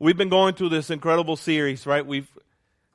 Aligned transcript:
we've 0.00 0.16
been 0.16 0.30
going 0.30 0.54
through 0.54 0.70
this 0.70 0.90
incredible 0.90 1.36
series, 1.36 1.86
right? 1.86 2.04
We've 2.04 2.28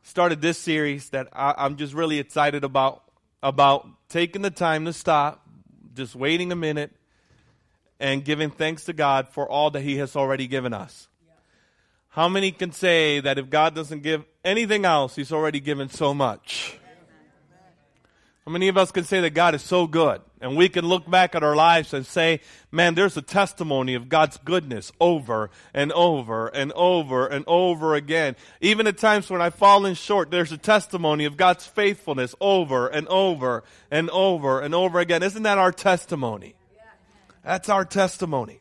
started 0.01 0.41
this 0.41 0.57
series 0.57 1.09
that 1.11 1.29
I, 1.31 1.65
am 1.65 1.77
just 1.77 1.93
really 1.93 2.19
excited 2.19 2.65
about, 2.65 3.03
about 3.41 3.87
taking 4.09 4.41
the 4.41 4.49
time 4.49 4.85
to 4.85 4.93
stop, 4.93 5.47
just 5.93 6.15
waiting 6.15 6.51
a 6.51 6.55
minute, 6.55 6.91
and 7.99 8.25
giving 8.25 8.49
thanks 8.49 8.85
to 8.85 8.93
God 8.93 9.29
for 9.29 9.47
all 9.49 9.69
that 9.71 9.81
He 9.81 9.97
has 9.97 10.15
already 10.15 10.47
given 10.47 10.73
us. 10.73 11.07
How 12.09 12.27
many 12.27 12.51
can 12.51 12.71
say 12.71 13.19
that 13.19 13.37
if 13.37 13.49
God 13.49 13.75
doesn't 13.75 14.01
give 14.01 14.25
anything 14.43 14.83
else, 14.83 15.15
He's 15.15 15.31
already 15.31 15.59
given 15.59 15.89
so 15.89 16.13
much? 16.13 16.77
How 18.45 18.51
many 18.51 18.67
of 18.67 18.77
us 18.77 18.91
can 18.91 19.05
say 19.05 19.21
that 19.21 19.31
God 19.31 19.55
is 19.55 19.63
so 19.63 19.87
good? 19.87 20.21
And 20.39 20.55
we 20.55 20.69
can 20.69 20.85
look 20.85 21.09
back 21.09 21.33
at 21.33 21.41
our 21.41 21.55
lives 21.55 21.95
and 21.95 22.05
say, 22.05 22.41
man, 22.71 22.93
there's 22.93 23.17
a 23.17 23.21
testimony 23.23 23.95
of 23.95 24.07
God's 24.07 24.37
goodness 24.37 24.91
over 25.01 25.49
and 25.73 25.91
over 25.93 26.49
and 26.49 26.71
over 26.73 27.25
and 27.25 27.43
over 27.47 27.95
again. 27.95 28.35
Even 28.61 28.85
at 28.85 28.99
times 28.99 29.31
when 29.31 29.41
I've 29.41 29.55
fallen 29.55 29.95
short, 29.95 30.29
there's 30.29 30.51
a 30.51 30.59
testimony 30.59 31.25
of 31.25 31.37
God's 31.37 31.65
faithfulness 31.65 32.35
over 32.39 32.87
and 32.87 33.07
over 33.07 33.63
and 33.89 34.11
over 34.11 34.61
and 34.61 34.75
over 34.75 34.99
again. 34.99 35.23
Isn't 35.23 35.43
that 35.43 35.57
our 35.57 35.71
testimony? 35.71 36.53
That's 37.43 37.67
our 37.67 37.83
testimony. 37.83 38.59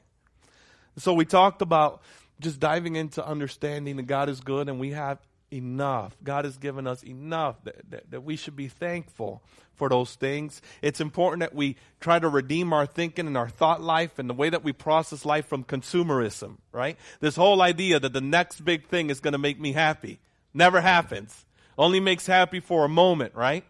So 0.96 1.12
we 1.12 1.26
talked 1.26 1.60
about 1.60 2.00
just 2.40 2.58
diving 2.58 2.96
into 2.96 3.26
understanding 3.26 3.96
that 3.96 4.06
God 4.06 4.30
is 4.30 4.40
good 4.40 4.70
and 4.70 4.80
we 4.80 4.92
have 4.92 5.18
enough. 5.52 6.16
God 6.22 6.44
has 6.44 6.56
given 6.56 6.86
us 6.86 7.02
enough 7.02 7.62
that, 7.64 7.90
that, 7.90 8.10
that, 8.10 8.20
we 8.22 8.36
should 8.36 8.56
be 8.56 8.68
thankful 8.68 9.42
for 9.76 9.88
those 9.88 10.14
things. 10.14 10.62
It's 10.82 11.00
important 11.00 11.40
that 11.40 11.54
we 11.54 11.76
try 12.00 12.18
to 12.18 12.28
redeem 12.28 12.72
our 12.72 12.86
thinking 12.86 13.26
and 13.26 13.36
our 13.36 13.48
thought 13.48 13.82
life 13.82 14.18
and 14.18 14.28
the 14.28 14.34
way 14.34 14.50
that 14.50 14.64
we 14.64 14.72
process 14.72 15.24
life 15.24 15.46
from 15.46 15.64
consumerism, 15.64 16.58
right? 16.72 16.96
This 17.20 17.36
whole 17.36 17.62
idea 17.62 18.00
that 18.00 18.12
the 18.12 18.20
next 18.20 18.64
big 18.64 18.86
thing 18.86 19.10
is 19.10 19.20
going 19.20 19.32
to 19.32 19.38
make 19.38 19.60
me 19.60 19.72
happy 19.72 20.20
never 20.52 20.80
happens. 20.80 21.44
Only 21.76 22.00
makes 22.00 22.26
happy 22.26 22.60
for 22.60 22.84
a 22.84 22.88
moment, 22.88 23.34
right? 23.34 23.64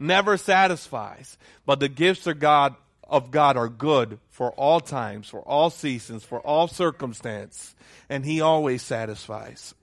Never 0.00 0.36
satisfies. 0.36 1.38
But 1.64 1.80
the 1.80 1.88
gifts 1.88 2.26
of 2.26 2.38
God 2.40 2.74
of 3.08 3.30
God 3.30 3.56
are 3.56 3.68
good 3.68 4.18
for 4.30 4.50
all 4.52 4.80
times, 4.80 5.28
for 5.28 5.40
all 5.42 5.70
seasons, 5.70 6.24
for 6.24 6.40
all 6.40 6.68
circumstance, 6.68 7.74
and 8.08 8.24
he 8.24 8.40
always 8.40 8.82
satisfies. 8.82 9.74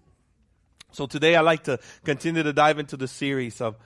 So 0.92 1.06
today 1.06 1.36
I'd 1.36 1.42
like 1.42 1.64
to 1.64 1.80
continue 2.04 2.44
to 2.44 2.52
dive 2.52 2.80
into 2.80 2.98
the 2.98 3.08
series 3.08 3.62
of, 3.62 3.78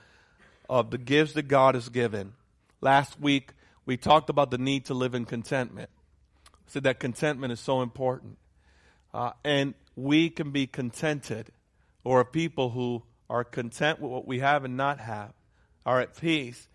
of 0.68 0.90
the 0.90 0.98
gifts 0.98 1.34
that 1.34 1.48
God 1.48 1.74
has 1.74 1.88
given. 1.88 2.34
Last 2.80 3.20
week 3.20 3.52
we 3.84 3.96
talked 3.96 4.30
about 4.30 4.50
the 4.50 4.58
need 4.58 4.86
to 4.86 4.94
live 4.94 5.14
in 5.14 5.24
contentment. 5.24 5.90
I 6.46 6.58
said 6.66 6.82
that 6.84 6.98
contentment 6.98 7.52
is 7.52 7.60
so 7.60 7.82
important. 7.82 8.38
Uh, 9.14 9.32
and 9.44 9.74
we 9.94 10.28
can 10.28 10.50
be 10.50 10.66
contented, 10.66 11.50
or 12.04 12.24
people 12.24 12.70
who 12.70 13.02
are 13.30 13.44
content 13.44 14.00
with 14.00 14.10
what 14.10 14.26
we 14.26 14.40
have 14.40 14.64
and 14.64 14.76
not 14.76 15.00
have, 15.00 15.32
are 15.86 16.00
at 16.00 16.16
peace 16.16 16.68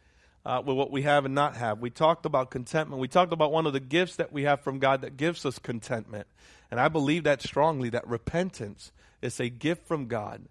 uh, 0.45 0.61
with 0.65 0.75
what 0.75 0.89
we 0.89 1.03
have 1.03 1.25
and 1.25 1.35
not 1.35 1.55
have. 1.55 1.79
We 1.79 1.89
talked 1.89 2.25
about 2.25 2.49
contentment. 2.49 2.99
We 2.99 3.07
talked 3.07 3.33
about 3.33 3.51
one 3.51 3.67
of 3.67 3.73
the 3.73 3.79
gifts 3.79 4.15
that 4.15 4.33
we 4.33 4.43
have 4.43 4.61
from 4.61 4.79
God 4.79 5.01
that 5.01 5.17
gives 5.17 5.45
us 5.45 5.59
contentment. 5.59 6.27
And 6.71 6.79
I 6.79 6.87
believe 6.87 7.25
that 7.25 7.41
strongly 7.41 7.89
that 7.89 8.07
repentance 8.07 8.91
is 9.21 9.39
a 9.39 9.49
gift 9.49 9.87
from 9.87 10.07
God 10.07 10.43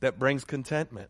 that 0.00 0.18
brings 0.18 0.44
contentment. 0.44 1.08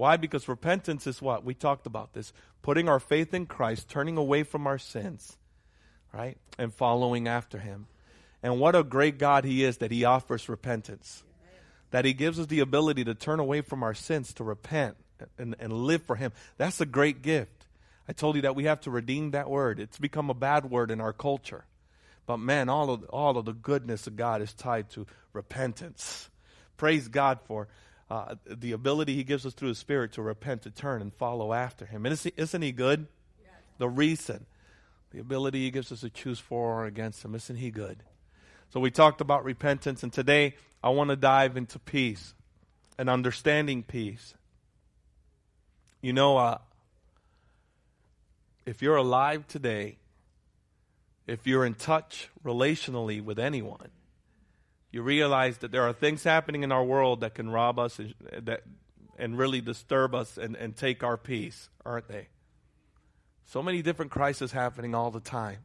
Why? 0.00 0.16
Because 0.16 0.48
repentance 0.48 1.06
is 1.06 1.20
what? 1.20 1.44
We 1.44 1.52
talked 1.52 1.86
about 1.86 2.14
this. 2.14 2.32
Putting 2.62 2.88
our 2.88 3.00
faith 3.00 3.34
in 3.34 3.44
Christ, 3.44 3.86
turning 3.90 4.16
away 4.16 4.44
from 4.44 4.66
our 4.66 4.78
sins, 4.78 5.36
right? 6.10 6.38
And 6.58 6.72
following 6.72 7.28
after 7.28 7.58
Him. 7.58 7.86
And 8.42 8.58
what 8.58 8.74
a 8.74 8.82
great 8.82 9.18
God 9.18 9.44
He 9.44 9.62
is 9.62 9.76
that 9.76 9.90
He 9.90 10.06
offers 10.06 10.48
repentance. 10.48 11.22
That 11.90 12.06
He 12.06 12.14
gives 12.14 12.40
us 12.40 12.46
the 12.46 12.60
ability 12.60 13.04
to 13.04 13.14
turn 13.14 13.40
away 13.40 13.60
from 13.60 13.82
our 13.82 13.92
sins, 13.92 14.32
to 14.34 14.44
repent, 14.44 14.96
and, 15.36 15.54
and 15.60 15.70
live 15.70 16.02
for 16.04 16.16
Him. 16.16 16.32
That's 16.56 16.80
a 16.80 16.86
great 16.86 17.20
gift. 17.20 17.66
I 18.08 18.14
told 18.14 18.36
you 18.36 18.42
that 18.42 18.56
we 18.56 18.64
have 18.64 18.80
to 18.82 18.90
redeem 18.90 19.32
that 19.32 19.50
word. 19.50 19.78
It's 19.78 19.98
become 19.98 20.30
a 20.30 20.34
bad 20.34 20.70
word 20.70 20.90
in 20.90 21.02
our 21.02 21.12
culture. 21.12 21.66
But 22.24 22.38
man, 22.38 22.70
all 22.70 22.88
of, 22.88 23.04
all 23.10 23.36
of 23.36 23.44
the 23.44 23.52
goodness 23.52 24.06
of 24.06 24.16
God 24.16 24.40
is 24.40 24.54
tied 24.54 24.88
to 24.92 25.06
repentance. 25.34 26.30
Praise 26.78 27.08
God 27.08 27.40
for 27.44 27.68
uh, 28.10 28.34
the 28.46 28.72
ability 28.72 29.14
He 29.14 29.24
gives 29.24 29.46
us 29.46 29.54
through 29.54 29.68
His 29.68 29.78
Spirit 29.78 30.12
to 30.14 30.22
repent, 30.22 30.62
to 30.62 30.70
turn, 30.70 31.00
and 31.00 31.14
follow 31.14 31.52
after 31.52 31.86
Him. 31.86 32.04
And 32.04 32.32
isn't 32.36 32.62
He 32.62 32.72
good? 32.72 33.06
Yes. 33.40 33.52
The 33.78 33.88
reason, 33.88 34.46
the 35.12 35.20
ability 35.20 35.60
He 35.60 35.70
gives 35.70 35.92
us 35.92 36.00
to 36.00 36.10
choose 36.10 36.40
for 36.40 36.80
or 36.80 36.86
against 36.86 37.24
Him. 37.24 37.34
Isn't 37.34 37.56
He 37.56 37.70
good? 37.70 38.02
So 38.70 38.80
we 38.80 38.90
talked 38.90 39.20
about 39.20 39.44
repentance, 39.44 40.02
and 40.02 40.12
today 40.12 40.54
I 40.82 40.90
want 40.90 41.10
to 41.10 41.16
dive 41.16 41.56
into 41.56 41.78
peace 41.78 42.34
and 42.98 43.08
understanding 43.08 43.82
peace. 43.82 44.34
You 46.02 46.12
know, 46.12 46.36
uh, 46.36 46.58
if 48.66 48.82
you're 48.82 48.96
alive 48.96 49.46
today, 49.46 49.98
if 51.26 51.46
you're 51.46 51.64
in 51.64 51.74
touch 51.74 52.28
relationally 52.44 53.22
with 53.22 53.38
anyone, 53.38 53.90
you 54.92 55.02
realize 55.02 55.58
that 55.58 55.70
there 55.70 55.82
are 55.82 55.92
things 55.92 56.24
happening 56.24 56.62
in 56.62 56.72
our 56.72 56.84
world 56.84 57.20
that 57.20 57.34
can 57.34 57.50
rob 57.50 57.78
us 57.78 57.98
and, 57.98 58.14
that, 58.42 58.62
and 59.18 59.38
really 59.38 59.60
disturb 59.60 60.14
us 60.14 60.36
and, 60.36 60.56
and 60.56 60.76
take 60.76 61.02
our 61.02 61.16
peace, 61.16 61.68
aren't 61.84 62.08
they? 62.08 62.28
So 63.46 63.62
many 63.62 63.82
different 63.82 64.10
crises 64.10 64.52
happening 64.52 64.94
all 64.94 65.10
the 65.10 65.20
time. 65.20 65.58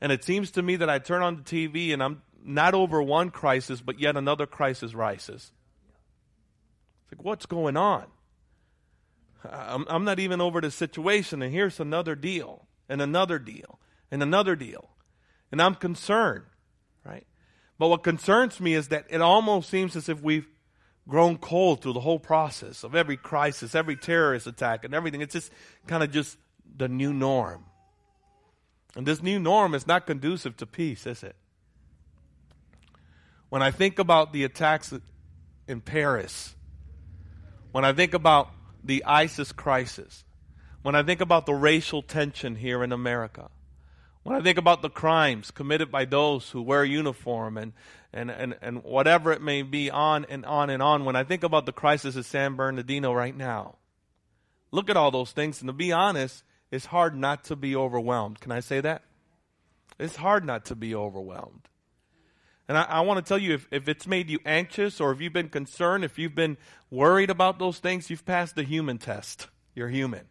And 0.00 0.10
it 0.10 0.24
seems 0.24 0.50
to 0.52 0.62
me 0.62 0.76
that 0.76 0.90
I 0.90 0.98
turn 0.98 1.22
on 1.22 1.36
the 1.36 1.42
TV 1.42 1.92
and 1.92 2.02
I'm 2.02 2.22
not 2.44 2.74
over 2.74 3.02
one 3.02 3.30
crisis, 3.30 3.80
but 3.80 4.00
yet 4.00 4.16
another 4.16 4.46
crisis 4.46 4.94
rises. 4.94 5.52
It's 7.04 7.18
like, 7.18 7.24
what's 7.24 7.46
going 7.46 7.76
on? 7.76 8.06
I'm, 9.48 9.86
I'm 9.88 10.04
not 10.04 10.18
even 10.18 10.40
over 10.40 10.60
the 10.60 10.70
situation, 10.70 11.42
and 11.42 11.52
here's 11.52 11.80
another 11.80 12.14
deal, 12.14 12.66
and 12.88 13.02
another 13.02 13.38
deal 13.38 13.80
and 14.12 14.22
another 14.22 14.54
deal. 14.54 14.90
And 15.50 15.60
I'm 15.60 15.74
concerned? 15.74 16.44
But 17.82 17.88
what 17.88 18.04
concerns 18.04 18.60
me 18.60 18.74
is 18.74 18.86
that 18.90 19.06
it 19.10 19.20
almost 19.20 19.68
seems 19.68 19.96
as 19.96 20.08
if 20.08 20.22
we've 20.22 20.46
grown 21.08 21.36
cold 21.36 21.82
through 21.82 21.94
the 21.94 22.00
whole 22.00 22.20
process 22.20 22.84
of 22.84 22.94
every 22.94 23.16
crisis, 23.16 23.74
every 23.74 23.96
terrorist 23.96 24.46
attack, 24.46 24.84
and 24.84 24.94
everything. 24.94 25.20
It's 25.20 25.32
just 25.32 25.50
kind 25.88 26.04
of 26.04 26.12
just 26.12 26.38
the 26.76 26.86
new 26.86 27.12
norm. 27.12 27.64
And 28.94 29.04
this 29.04 29.20
new 29.20 29.40
norm 29.40 29.74
is 29.74 29.84
not 29.84 30.06
conducive 30.06 30.56
to 30.58 30.64
peace, 30.64 31.08
is 31.08 31.24
it? 31.24 31.34
When 33.48 33.62
I 33.62 33.72
think 33.72 33.98
about 33.98 34.32
the 34.32 34.44
attacks 34.44 34.94
in 35.66 35.80
Paris, 35.80 36.54
when 37.72 37.84
I 37.84 37.92
think 37.92 38.14
about 38.14 38.50
the 38.84 39.02
ISIS 39.04 39.50
crisis, 39.50 40.22
when 40.82 40.94
I 40.94 41.02
think 41.02 41.20
about 41.20 41.46
the 41.46 41.54
racial 41.54 42.00
tension 42.00 42.54
here 42.54 42.84
in 42.84 42.92
America, 42.92 43.50
when 44.22 44.36
I 44.36 44.40
think 44.40 44.58
about 44.58 44.82
the 44.82 44.90
crimes 44.90 45.50
committed 45.50 45.90
by 45.90 46.04
those 46.04 46.50
who 46.50 46.62
wear 46.62 46.84
uniform 46.84 47.56
and, 47.58 47.72
and, 48.12 48.30
and, 48.30 48.56
and 48.62 48.84
whatever 48.84 49.32
it 49.32 49.42
may 49.42 49.62
be, 49.62 49.90
on 49.90 50.24
and 50.28 50.44
on 50.44 50.70
and 50.70 50.82
on, 50.82 51.04
when 51.04 51.16
I 51.16 51.24
think 51.24 51.42
about 51.42 51.66
the 51.66 51.72
crisis 51.72 52.16
at 52.16 52.24
San 52.24 52.54
Bernardino 52.54 53.12
right 53.12 53.36
now, 53.36 53.76
look 54.70 54.88
at 54.88 54.96
all 54.96 55.10
those 55.10 55.32
things, 55.32 55.60
and 55.60 55.68
to 55.68 55.72
be 55.72 55.92
honest, 55.92 56.44
it's 56.70 56.86
hard 56.86 57.16
not 57.16 57.44
to 57.44 57.56
be 57.56 57.74
overwhelmed. 57.74 58.40
Can 58.40 58.52
I 58.52 58.60
say 58.60 58.80
that? 58.80 59.02
It's 59.98 60.16
hard 60.16 60.44
not 60.44 60.66
to 60.66 60.74
be 60.74 60.94
overwhelmed. 60.94 61.68
And 62.68 62.78
I, 62.78 62.82
I 62.84 63.00
want 63.00 63.24
to 63.24 63.28
tell 63.28 63.38
you 63.38 63.54
if, 63.54 63.66
if 63.70 63.88
it's 63.88 64.06
made 64.06 64.30
you 64.30 64.38
anxious 64.46 65.00
or 65.00 65.12
if 65.12 65.20
you've 65.20 65.32
been 65.32 65.48
concerned, 65.48 66.04
if 66.04 66.18
you've 66.18 66.34
been 66.34 66.56
worried 66.90 67.28
about 67.28 67.58
those 67.58 67.78
things, 67.78 68.08
you've 68.08 68.24
passed 68.24 68.54
the 68.54 68.62
human 68.62 68.98
test. 68.98 69.48
You're 69.74 69.88
human. 69.88 70.22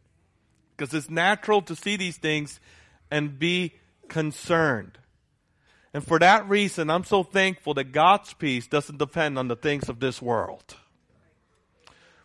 Because 0.75 0.94
it's 0.94 1.09
natural 1.09 1.62
to 1.63 1.75
see 1.75 1.97
these 1.97 2.18
things 2.18 2.59
and 3.12 3.38
be 3.38 3.73
concerned. 4.11 4.99
And 5.94 6.05
for 6.05 6.19
that 6.19 6.47
reason, 6.47 6.89
I'm 6.89 7.05
so 7.05 7.23
thankful 7.23 7.73
that 7.75 7.94
God's 7.94 8.33
peace 8.33 8.67
doesn't 8.67 8.99
depend 8.99 9.40
on 9.40 9.47
the 9.47 9.55
things 9.55 9.90
of 9.90 9.99
this 9.99 10.22
world. 10.22 10.75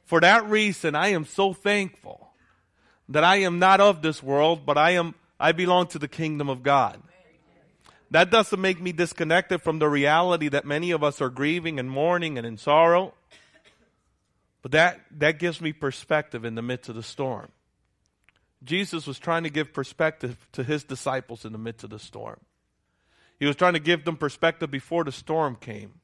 For 0.05 0.21
that 0.21 0.49
reason, 0.49 0.95
I 0.95 1.09
am 1.09 1.25
so 1.25 1.53
thankful 1.53 2.29
that 3.09 3.25
I 3.25 3.37
am 3.37 3.59
not 3.59 3.81
of 3.81 4.03
this 4.03 4.23
world, 4.23 4.67
but 4.67 4.77
I 4.77 4.91
am 4.91 5.15
I 5.39 5.53
belong 5.53 5.87
to 5.89 5.99
the 5.99 6.09
kingdom 6.09 6.49
of 6.49 6.63
God. 6.63 7.01
That 8.11 8.31
doesn't 8.31 8.61
make 8.61 8.81
me 8.81 8.93
disconnected 8.93 9.63
from 9.63 9.79
the 9.79 9.89
reality 9.89 10.49
that 10.49 10.65
many 10.65 10.91
of 10.91 11.05
us 11.05 11.21
are 11.21 11.29
grieving 11.29 11.79
and 11.79 11.91
mourning 11.91 12.39
and 12.39 12.47
in 12.47 12.57
sorrow. 12.57 13.15
But 14.63 14.73
that, 14.73 15.01
that 15.19 15.39
gives 15.39 15.61
me 15.61 15.73
perspective 15.73 16.45
in 16.45 16.55
the 16.55 16.63
midst 16.63 16.89
of 16.89 16.97
the 16.97 17.03
storm. 17.03 17.49
Jesus 18.67 19.07
was 19.07 19.19
trying 19.19 19.45
to 19.45 19.51
give 19.51 19.73
perspective 19.73 20.47
to 20.53 20.63
his 20.63 20.85
disciples 20.85 21.45
in 21.45 21.53
the 21.53 21.59
midst 21.59 21.85
of 21.85 21.91
the 21.91 21.99
storm. 21.99 22.41
He 23.39 23.47
was 23.47 23.57
trying 23.57 23.75
to 23.75 23.81
give 23.81 24.05
them 24.05 24.17
perspective 24.17 24.71
before 24.71 25.05
the 25.05 25.13
storm 25.13 25.57
came. 25.57 26.01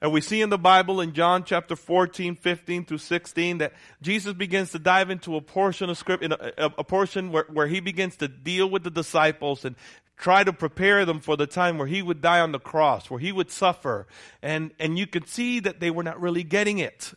And 0.00 0.12
we 0.12 0.20
see 0.20 0.42
in 0.42 0.50
the 0.50 0.58
Bible 0.58 1.00
in 1.00 1.14
John 1.14 1.42
chapter 1.44 1.74
14, 1.74 2.36
15 2.36 2.84
through 2.84 2.98
16 2.98 3.58
that 3.58 3.72
Jesus 4.02 4.34
begins 4.34 4.72
to 4.72 4.78
dive 4.78 5.08
into 5.08 5.36
a 5.36 5.40
portion 5.40 5.88
of 5.88 5.96
script, 5.96 6.22
a, 6.22 6.64
a, 6.66 6.74
a 6.78 6.84
portion 6.84 7.32
where, 7.32 7.46
where 7.50 7.66
he 7.66 7.80
begins 7.80 8.16
to 8.16 8.28
deal 8.28 8.68
with 8.68 8.84
the 8.84 8.90
disciples 8.90 9.64
and 9.64 9.74
try 10.18 10.44
to 10.44 10.52
prepare 10.52 11.06
them 11.06 11.20
for 11.20 11.36
the 11.36 11.46
time 11.46 11.78
where 11.78 11.86
he 11.86 12.02
would 12.02 12.20
die 12.20 12.40
on 12.40 12.52
the 12.52 12.58
cross, 12.58 13.10
where 13.10 13.20
he 13.20 13.32
would 13.32 13.50
suffer. 13.50 14.06
And, 14.42 14.72
and 14.78 14.98
you 14.98 15.06
could 15.06 15.28
see 15.28 15.60
that 15.60 15.80
they 15.80 15.90
were 15.90 16.02
not 16.02 16.20
really 16.20 16.42
getting 16.42 16.78
it. 16.78 17.14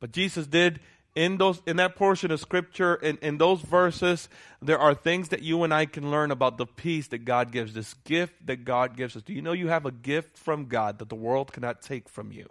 But 0.00 0.12
Jesus 0.12 0.46
did 0.46 0.78
in 1.18 1.36
those 1.36 1.60
in 1.66 1.78
that 1.78 1.96
portion 1.96 2.30
of 2.30 2.38
scripture 2.38 2.94
in, 2.94 3.18
in 3.20 3.38
those 3.38 3.60
verses 3.60 4.28
there 4.62 4.78
are 4.78 4.94
things 4.94 5.30
that 5.30 5.42
you 5.42 5.64
and 5.64 5.74
i 5.74 5.84
can 5.84 6.12
learn 6.12 6.30
about 6.30 6.58
the 6.58 6.64
peace 6.64 7.08
that 7.08 7.24
god 7.24 7.50
gives 7.50 7.74
this 7.74 7.92
gift 8.04 8.34
that 8.46 8.64
god 8.64 8.96
gives 8.96 9.16
us. 9.16 9.22
Do 9.22 9.32
you 9.32 9.42
know 9.42 9.52
you 9.52 9.66
have 9.66 9.84
a 9.84 9.90
gift 9.90 10.38
from 10.38 10.66
god 10.66 11.00
that 11.00 11.08
the 11.08 11.16
world 11.16 11.52
cannot 11.52 11.82
take 11.82 12.08
from 12.08 12.30
you? 12.30 12.48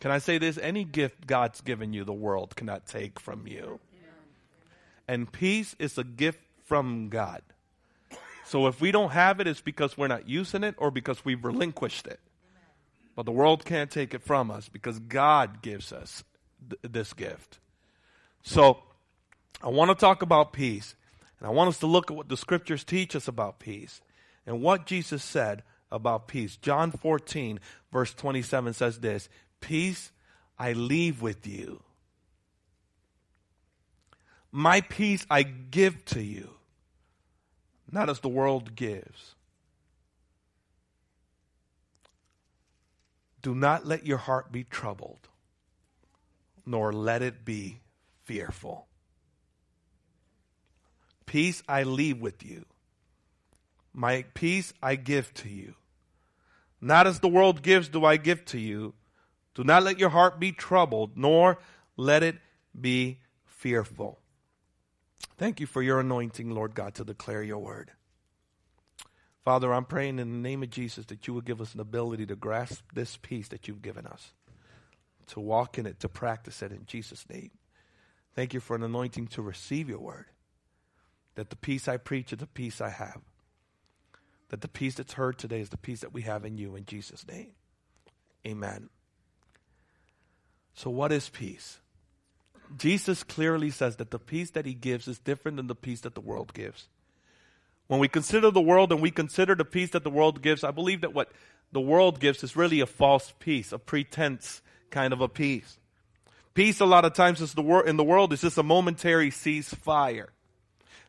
Can 0.00 0.10
i 0.10 0.16
say 0.16 0.38
this? 0.38 0.56
Any 0.56 0.82
gift 0.82 1.26
god's 1.26 1.60
given 1.60 1.92
you 1.92 2.04
the 2.04 2.12
world 2.14 2.56
cannot 2.56 2.86
take 2.86 3.20
from 3.20 3.46
you. 3.46 3.80
And 5.06 5.30
peace 5.30 5.76
is 5.78 5.98
a 5.98 6.04
gift 6.04 6.40
from 6.64 7.10
god. 7.10 7.42
So 8.46 8.66
if 8.66 8.80
we 8.80 8.92
don't 8.92 9.10
have 9.10 9.40
it 9.40 9.46
it's 9.46 9.60
because 9.60 9.98
we're 9.98 10.08
not 10.08 10.26
using 10.26 10.64
it 10.64 10.74
or 10.78 10.90
because 10.90 11.22
we've 11.22 11.44
relinquished 11.44 12.06
it. 12.06 12.20
But 13.14 13.26
the 13.26 13.32
world 13.32 13.66
can't 13.66 13.90
take 13.90 14.14
it 14.14 14.22
from 14.22 14.50
us 14.50 14.70
because 14.70 14.98
God 14.98 15.60
gives 15.60 15.92
us 15.92 16.24
th- 16.68 16.92
this 16.92 17.12
gift. 17.12 17.58
So, 18.42 18.82
I 19.62 19.68
want 19.68 19.90
to 19.90 19.94
talk 19.94 20.22
about 20.22 20.52
peace. 20.52 20.94
And 21.38 21.46
I 21.46 21.50
want 21.50 21.68
us 21.68 21.78
to 21.78 21.86
look 21.86 22.10
at 22.10 22.16
what 22.16 22.28
the 22.28 22.36
scriptures 22.36 22.84
teach 22.84 23.16
us 23.16 23.26
about 23.26 23.58
peace 23.58 24.00
and 24.46 24.60
what 24.60 24.86
Jesus 24.86 25.24
said 25.24 25.62
about 25.90 26.28
peace. 26.28 26.56
John 26.56 26.92
14, 26.92 27.58
verse 27.90 28.14
27 28.14 28.74
says 28.74 29.00
this 29.00 29.28
Peace 29.60 30.12
I 30.58 30.72
leave 30.74 31.22
with 31.22 31.46
you. 31.46 31.82
My 34.52 34.82
peace 34.82 35.24
I 35.30 35.42
give 35.42 36.04
to 36.06 36.22
you, 36.22 36.50
not 37.90 38.10
as 38.10 38.20
the 38.20 38.28
world 38.28 38.74
gives. 38.74 39.34
Do 43.42 43.54
not 43.54 43.86
let 43.86 44.04
your 44.04 44.18
heart 44.18 44.52
be 44.52 44.64
troubled, 44.64 45.29
nor 46.66 46.92
let 46.92 47.22
it 47.22 47.44
be 47.44 47.80
fearful. 48.22 48.86
Peace 51.26 51.62
I 51.68 51.84
leave 51.84 52.20
with 52.20 52.44
you. 52.44 52.64
My 53.92 54.24
peace 54.34 54.72
I 54.82 54.96
give 54.96 55.32
to 55.34 55.48
you. 55.48 55.74
Not 56.80 57.06
as 57.06 57.20
the 57.20 57.28
world 57.28 57.62
gives 57.62 57.88
do 57.88 58.04
I 58.04 58.16
give 58.16 58.44
to 58.46 58.58
you. 58.58 58.94
Do 59.54 59.64
not 59.64 59.82
let 59.82 59.98
your 59.98 60.08
heart 60.10 60.40
be 60.40 60.52
troubled, 60.52 61.16
nor 61.16 61.58
let 61.96 62.22
it 62.22 62.36
be 62.78 63.20
fearful. 63.44 64.20
Thank 65.36 65.60
you 65.60 65.66
for 65.66 65.82
your 65.82 66.00
anointing, 66.00 66.50
Lord 66.50 66.74
God, 66.74 66.94
to 66.96 67.04
declare 67.04 67.42
your 67.42 67.58
word. 67.58 67.90
Father, 69.44 69.72
I'm 69.72 69.84
praying 69.84 70.18
in 70.18 70.30
the 70.30 70.48
name 70.48 70.62
of 70.62 70.70
Jesus 70.70 71.06
that 71.06 71.26
you 71.26 71.34
would 71.34 71.44
give 71.44 71.60
us 71.60 71.74
an 71.74 71.80
ability 71.80 72.26
to 72.26 72.36
grasp 72.36 72.82
this 72.94 73.16
peace 73.16 73.48
that 73.48 73.66
you've 73.66 73.82
given 73.82 74.06
us, 74.06 74.32
to 75.30 75.40
walk 75.40 75.78
in 75.78 75.86
it, 75.86 76.00
to 76.00 76.08
practice 76.08 76.62
it 76.62 76.72
in 76.72 76.86
Jesus' 76.86 77.24
name. 77.28 77.50
Thank 78.34 78.54
you 78.54 78.60
for 78.60 78.76
an 78.76 78.82
anointing 78.82 79.28
to 79.28 79.42
receive 79.42 79.88
your 79.88 79.98
word. 79.98 80.26
That 81.34 81.50
the 81.50 81.56
peace 81.56 81.88
I 81.88 81.96
preach 81.96 82.32
is 82.32 82.38
the 82.38 82.46
peace 82.46 82.80
I 82.80 82.90
have. 82.90 83.20
That 84.50 84.60
the 84.60 84.68
peace 84.68 84.96
that's 84.96 85.14
heard 85.14 85.38
today 85.38 85.60
is 85.60 85.68
the 85.68 85.76
peace 85.76 86.00
that 86.00 86.12
we 86.12 86.22
have 86.22 86.44
in 86.44 86.58
you 86.58 86.74
in 86.76 86.84
Jesus' 86.84 87.26
name. 87.26 87.52
Amen. 88.46 88.88
So, 90.74 90.90
what 90.90 91.12
is 91.12 91.28
peace? 91.28 91.78
Jesus 92.76 93.22
clearly 93.22 93.70
says 93.70 93.96
that 93.96 94.10
the 94.10 94.18
peace 94.18 94.50
that 94.52 94.66
he 94.66 94.74
gives 94.74 95.08
is 95.08 95.18
different 95.18 95.56
than 95.56 95.66
the 95.66 95.74
peace 95.74 96.00
that 96.02 96.14
the 96.14 96.20
world 96.20 96.54
gives. 96.54 96.88
When 97.88 97.98
we 97.98 98.08
consider 98.08 98.50
the 98.50 98.60
world 98.60 98.92
and 98.92 99.02
we 99.02 99.10
consider 99.10 99.54
the 99.54 99.64
peace 99.64 99.90
that 99.90 100.04
the 100.04 100.10
world 100.10 100.42
gives, 100.42 100.62
I 100.62 100.70
believe 100.70 101.00
that 101.00 101.12
what 101.12 101.32
the 101.72 101.80
world 101.80 102.20
gives 102.20 102.44
is 102.44 102.54
really 102.54 102.80
a 102.80 102.86
false 102.86 103.32
peace, 103.40 103.72
a 103.72 103.78
pretense 103.78 104.62
kind 104.90 105.12
of 105.12 105.20
a 105.20 105.28
peace. 105.28 105.78
Peace, 106.54 106.80
a 106.80 106.86
lot 106.86 107.04
of 107.04 107.14
times, 107.14 107.40
is 107.40 107.54
the 107.54 107.62
wor- 107.62 107.86
in 107.86 107.96
the 107.96 108.04
world 108.04 108.32
is 108.32 108.40
just 108.40 108.58
a 108.58 108.62
momentary 108.62 109.30
ceasefire. 109.30 110.28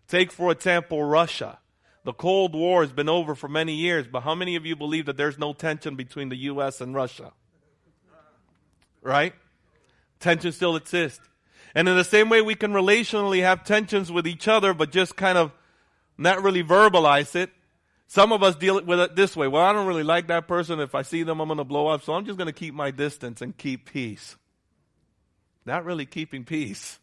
Take, 0.08 0.32
for 0.32 0.52
example, 0.52 1.04
Russia. 1.04 1.60
The 2.04 2.14
Cold 2.14 2.56
War 2.56 2.82
has 2.82 2.92
been 2.92 3.10
over 3.10 3.36
for 3.36 3.48
many 3.48 3.74
years, 3.76 4.08
but 4.08 4.22
how 4.22 4.36
many 4.36 4.56
of 4.56 4.66
you 4.66 4.76
believe 4.76 5.06
that 5.06 5.18
there's 5.18 5.38
no 5.38 5.54
tension 5.54 5.96
between 5.96 6.30
the 6.30 6.36
U.S. 6.36 6.82
and 6.82 6.96
Russia? 6.96 7.32
Right? 9.02 9.34
Tension 10.20 10.52
still 10.52 10.76
exists. 10.76 11.22
And 11.74 11.88
in 11.88 11.96
the 11.96 12.04
same 12.04 12.30
way, 12.30 12.42
we 12.42 12.56
can 12.56 12.74
relationally 12.74 13.42
have 13.42 13.64
tensions 13.64 14.12
with 14.12 14.28
each 14.28 14.48
other, 14.48 14.74
but 14.74 14.92
just 14.92 15.16
kind 15.16 15.38
of 15.38 15.52
not 16.18 16.44
really 16.44 16.64
verbalize 16.64 17.36
it. 17.36 17.50
Some 18.12 18.34
of 18.34 18.44
us 18.44 18.58
deal 18.58 18.82
with 18.84 19.00
it 19.00 19.16
this 19.16 19.38
way. 19.38 19.48
Well, 19.48 19.64
I 19.64 19.72
don't 19.72 19.88
really 19.88 20.04
like 20.04 20.28
that 20.28 20.46
person. 20.46 20.82
If 20.82 20.96
I 20.96 21.02
see 21.02 21.24
them, 21.24 21.40
I'm 21.40 21.48
going 21.48 21.60
to 21.60 21.64
blow 21.64 21.88
up. 21.88 22.04
So 22.04 22.12
I'm 22.12 22.26
just 22.26 22.38
going 22.38 22.48
to 22.48 22.52
keep 22.52 22.74
my 22.74 22.92
distance 22.92 23.42
and 23.42 23.56
keep 23.56 23.90
peace. 23.90 24.36
Not 25.66 25.86
really 25.86 26.06
keeping 26.06 26.44
peace. 26.44 27.00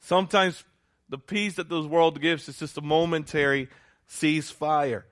Sometimes 0.00 0.64
the 1.10 1.18
peace 1.18 1.56
that 1.56 1.68
this 1.68 1.84
world 1.84 2.18
gives 2.22 2.48
is 2.48 2.58
just 2.58 2.78
a 2.78 2.80
momentary 2.80 3.68
ceasefire. 4.08 5.02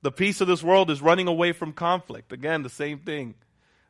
The 0.00 0.10
peace 0.10 0.40
of 0.40 0.48
this 0.48 0.62
world 0.62 0.90
is 0.90 1.02
running 1.02 1.28
away 1.28 1.52
from 1.52 1.74
conflict. 1.74 2.32
Again, 2.32 2.62
the 2.62 2.70
same 2.70 3.00
thing 3.00 3.34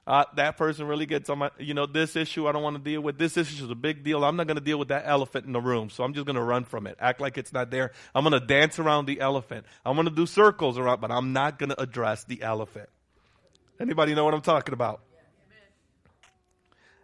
uh, 0.06 0.24
that 0.36 0.58
person 0.58 0.86
really 0.86 1.06
gets 1.06 1.30
on 1.30 1.38
my, 1.38 1.50
you 1.58 1.72
know, 1.72 1.86
this 1.86 2.14
issue 2.14 2.46
I 2.46 2.52
don't 2.52 2.62
want 2.62 2.76
to 2.76 2.82
deal 2.82 3.00
with. 3.00 3.16
This 3.16 3.36
issue 3.38 3.64
is 3.64 3.70
a 3.70 3.74
big 3.74 4.04
deal. 4.04 4.22
I'm 4.22 4.36
not 4.36 4.46
going 4.46 4.58
to 4.58 4.64
deal 4.64 4.78
with 4.78 4.88
that 4.88 5.04
elephant 5.06 5.46
in 5.46 5.52
the 5.52 5.60
room. 5.60 5.88
So 5.88 6.04
I'm 6.04 6.12
just 6.12 6.26
going 6.26 6.36
to 6.36 6.42
run 6.42 6.64
from 6.64 6.86
it, 6.86 6.96
act 7.00 7.20
like 7.20 7.38
it's 7.38 7.52
not 7.52 7.70
there. 7.70 7.92
I'm 8.14 8.22
going 8.22 8.38
to 8.38 8.46
dance 8.46 8.78
around 8.78 9.06
the 9.06 9.20
elephant. 9.20 9.64
I'm 9.84 9.94
going 9.94 10.08
to 10.08 10.14
do 10.14 10.26
circles 10.26 10.76
around, 10.76 11.00
but 11.00 11.10
I'm 11.10 11.32
not 11.32 11.58
going 11.58 11.70
to 11.70 11.80
address 11.80 12.24
the 12.24 12.42
elephant. 12.42 12.90
Anybody 13.80 14.14
know 14.14 14.24
what 14.24 14.34
I'm 14.34 14.42
talking 14.42 14.74
about? 14.74 15.00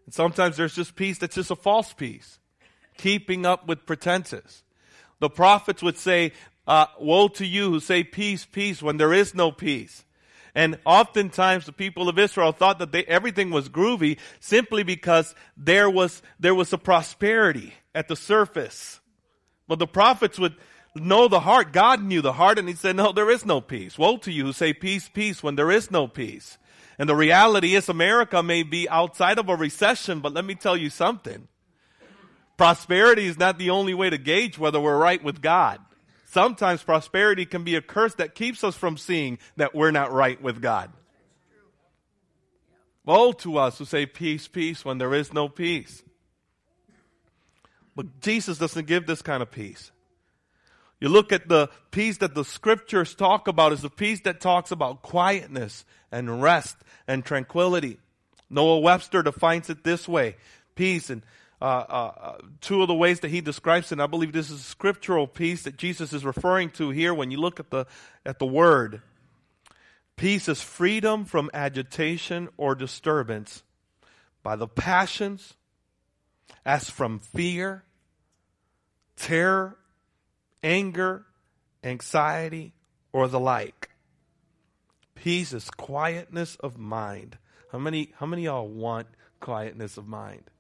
And 0.04 0.14
sometimes 0.14 0.58
there's 0.58 0.74
just 0.74 0.94
peace 0.94 1.18
that's 1.18 1.36
just 1.36 1.50
a 1.50 1.56
false 1.56 1.92
peace, 1.94 2.38
keeping 2.98 3.46
up 3.46 3.66
with 3.66 3.86
pretenses. 3.86 4.62
The 5.20 5.30
prophets 5.30 5.82
would 5.82 5.96
say, 5.96 6.32
uh, 6.66 6.86
woe 7.00 7.28
to 7.28 7.46
you 7.46 7.70
who 7.70 7.80
say 7.80 8.04
peace, 8.04 8.44
peace 8.44 8.82
when 8.82 8.98
there 8.98 9.12
is 9.12 9.34
no 9.34 9.50
peace. 9.50 10.04
And 10.54 10.78
oftentimes 10.84 11.66
the 11.66 11.72
people 11.72 12.08
of 12.08 12.18
Israel 12.18 12.52
thought 12.52 12.78
that 12.80 12.92
they, 12.92 13.04
everything 13.04 13.50
was 13.50 13.68
groovy 13.68 14.18
simply 14.40 14.82
because 14.82 15.34
there 15.56 15.88
was, 15.88 16.22
there 16.38 16.54
was 16.54 16.72
a 16.72 16.78
prosperity 16.78 17.74
at 17.94 18.08
the 18.08 18.16
surface. 18.16 19.00
But 19.68 19.78
the 19.78 19.86
prophets 19.86 20.38
would 20.38 20.56
know 20.96 21.28
the 21.28 21.40
heart. 21.40 21.72
God 21.72 22.02
knew 22.02 22.20
the 22.20 22.32
heart 22.32 22.58
and 22.58 22.68
he 22.68 22.74
said, 22.74 22.96
no, 22.96 23.12
there 23.12 23.30
is 23.30 23.46
no 23.46 23.60
peace. 23.60 23.96
Woe 23.96 24.16
to 24.18 24.32
you 24.32 24.46
who 24.46 24.52
say 24.52 24.72
peace, 24.72 25.08
peace 25.08 25.42
when 25.42 25.54
there 25.54 25.70
is 25.70 25.90
no 25.90 26.08
peace. 26.08 26.58
And 26.98 27.08
the 27.08 27.16
reality 27.16 27.74
is 27.74 27.88
America 27.88 28.42
may 28.42 28.62
be 28.62 28.88
outside 28.88 29.38
of 29.38 29.48
a 29.48 29.56
recession, 29.56 30.20
but 30.20 30.34
let 30.34 30.44
me 30.44 30.54
tell 30.54 30.76
you 30.76 30.90
something. 30.90 31.48
Prosperity 32.56 33.26
is 33.26 33.38
not 33.38 33.56
the 33.56 33.70
only 33.70 33.94
way 33.94 34.10
to 34.10 34.18
gauge 34.18 34.58
whether 34.58 34.78
we're 34.78 34.98
right 34.98 35.22
with 35.22 35.40
God. 35.40 35.80
Sometimes 36.30 36.80
prosperity 36.80 37.44
can 37.44 37.64
be 37.64 37.74
a 37.74 37.82
curse 37.82 38.14
that 38.14 38.36
keeps 38.36 38.62
us 38.62 38.76
from 38.76 38.96
seeing 38.96 39.38
that 39.56 39.74
we're 39.74 39.90
not 39.90 40.12
right 40.12 40.40
with 40.40 40.62
God. 40.62 40.92
Woe 43.04 43.32
to 43.32 43.58
us 43.58 43.78
who 43.78 43.84
say 43.84 44.06
peace, 44.06 44.46
peace 44.46 44.84
when 44.84 44.98
there 44.98 45.12
is 45.12 45.32
no 45.32 45.48
peace. 45.48 46.04
But 47.96 48.20
Jesus 48.20 48.58
doesn't 48.58 48.86
give 48.86 49.08
this 49.08 49.22
kind 49.22 49.42
of 49.42 49.50
peace. 49.50 49.90
You 51.00 51.08
look 51.08 51.32
at 51.32 51.48
the 51.48 51.68
peace 51.90 52.18
that 52.18 52.36
the 52.36 52.44
scriptures 52.44 53.16
talk 53.16 53.48
about 53.48 53.72
is 53.72 53.82
the 53.82 53.90
peace 53.90 54.20
that 54.20 54.40
talks 54.40 54.70
about 54.70 55.02
quietness 55.02 55.84
and 56.12 56.40
rest 56.40 56.76
and 57.08 57.24
tranquility. 57.24 57.98
Noah 58.48 58.78
Webster 58.78 59.24
defines 59.24 59.68
it 59.68 59.82
this 59.82 60.06
way 60.06 60.36
peace 60.76 61.10
and 61.10 61.24
uh, 61.60 61.64
uh, 61.64 62.38
two 62.60 62.82
of 62.82 62.88
the 62.88 62.94
ways 62.94 63.20
that 63.20 63.30
he 63.30 63.40
describes 63.40 63.88
it. 63.88 63.92
And 63.92 64.02
I 64.02 64.06
believe 64.06 64.32
this 64.32 64.50
is 64.50 64.60
a 64.60 64.64
scriptural 64.64 65.26
peace 65.26 65.62
that 65.64 65.76
Jesus 65.76 66.12
is 66.12 66.24
referring 66.24 66.70
to 66.70 66.90
here 66.90 67.12
when 67.12 67.30
you 67.30 67.38
look 67.38 67.60
at 67.60 67.70
the, 67.70 67.86
at 68.24 68.38
the 68.38 68.46
word. 68.46 69.02
Peace 70.16 70.48
is 70.48 70.60
freedom 70.60 71.24
from 71.24 71.50
agitation 71.54 72.48
or 72.56 72.74
disturbance 72.74 73.62
by 74.42 74.56
the 74.56 74.68
passions, 74.68 75.54
as 76.64 76.90
from 76.90 77.18
fear, 77.18 77.84
terror, 79.16 79.76
anger, 80.62 81.24
anxiety, 81.84 82.72
or 83.12 83.28
the 83.28 83.40
like. 83.40 83.90
Peace 85.14 85.52
is 85.52 85.70
quietness 85.70 86.56
of 86.56 86.78
mind. 86.78 87.36
How 87.72 87.78
many, 87.78 88.12
how 88.16 88.26
many 88.26 88.44
y'all 88.44 88.68
want 88.68 89.06
quietness 89.40 89.96
of 89.96 90.06
mind? 90.08 90.50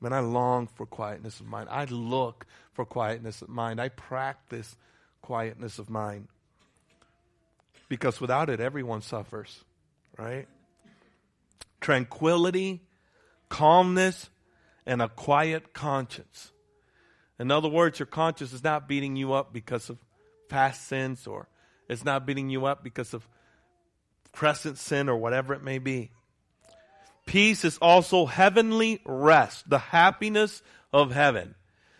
Man, 0.00 0.12
I 0.12 0.20
long 0.20 0.66
for 0.66 0.86
quietness 0.86 1.40
of 1.40 1.46
mind. 1.46 1.68
I 1.70 1.84
look 1.84 2.46
for 2.74 2.84
quietness 2.84 3.42
of 3.42 3.48
mind. 3.48 3.80
I 3.80 3.88
practice 3.88 4.76
quietness 5.22 5.78
of 5.78 5.88
mind. 5.88 6.28
Because 7.88 8.20
without 8.20 8.50
it, 8.50 8.60
everyone 8.60 9.00
suffers, 9.00 9.64
right? 10.18 10.46
Tranquility, 11.80 12.82
calmness, 13.48 14.28
and 14.84 15.00
a 15.00 15.08
quiet 15.08 15.72
conscience. 15.72 16.52
In 17.38 17.50
other 17.50 17.68
words, 17.68 17.98
your 17.98 18.06
conscience 18.06 18.52
is 18.52 18.64
not 18.64 18.88
beating 18.88 19.16
you 19.16 19.32
up 19.32 19.52
because 19.52 19.88
of 19.90 19.98
past 20.48 20.86
sins 20.86 21.26
or 21.26 21.48
it's 21.88 22.04
not 22.04 22.26
beating 22.26 22.50
you 22.50 22.66
up 22.66 22.82
because 22.82 23.14
of 23.14 23.28
present 24.32 24.78
sin 24.78 25.08
or 25.08 25.16
whatever 25.16 25.54
it 25.54 25.62
may 25.62 25.78
be. 25.78 26.10
Peace 27.26 27.64
is 27.64 27.76
also 27.78 28.24
heavenly 28.26 29.00
rest, 29.04 29.68
the 29.68 29.78
happiness 29.78 30.62
of 30.92 31.12
heaven. 31.12 31.54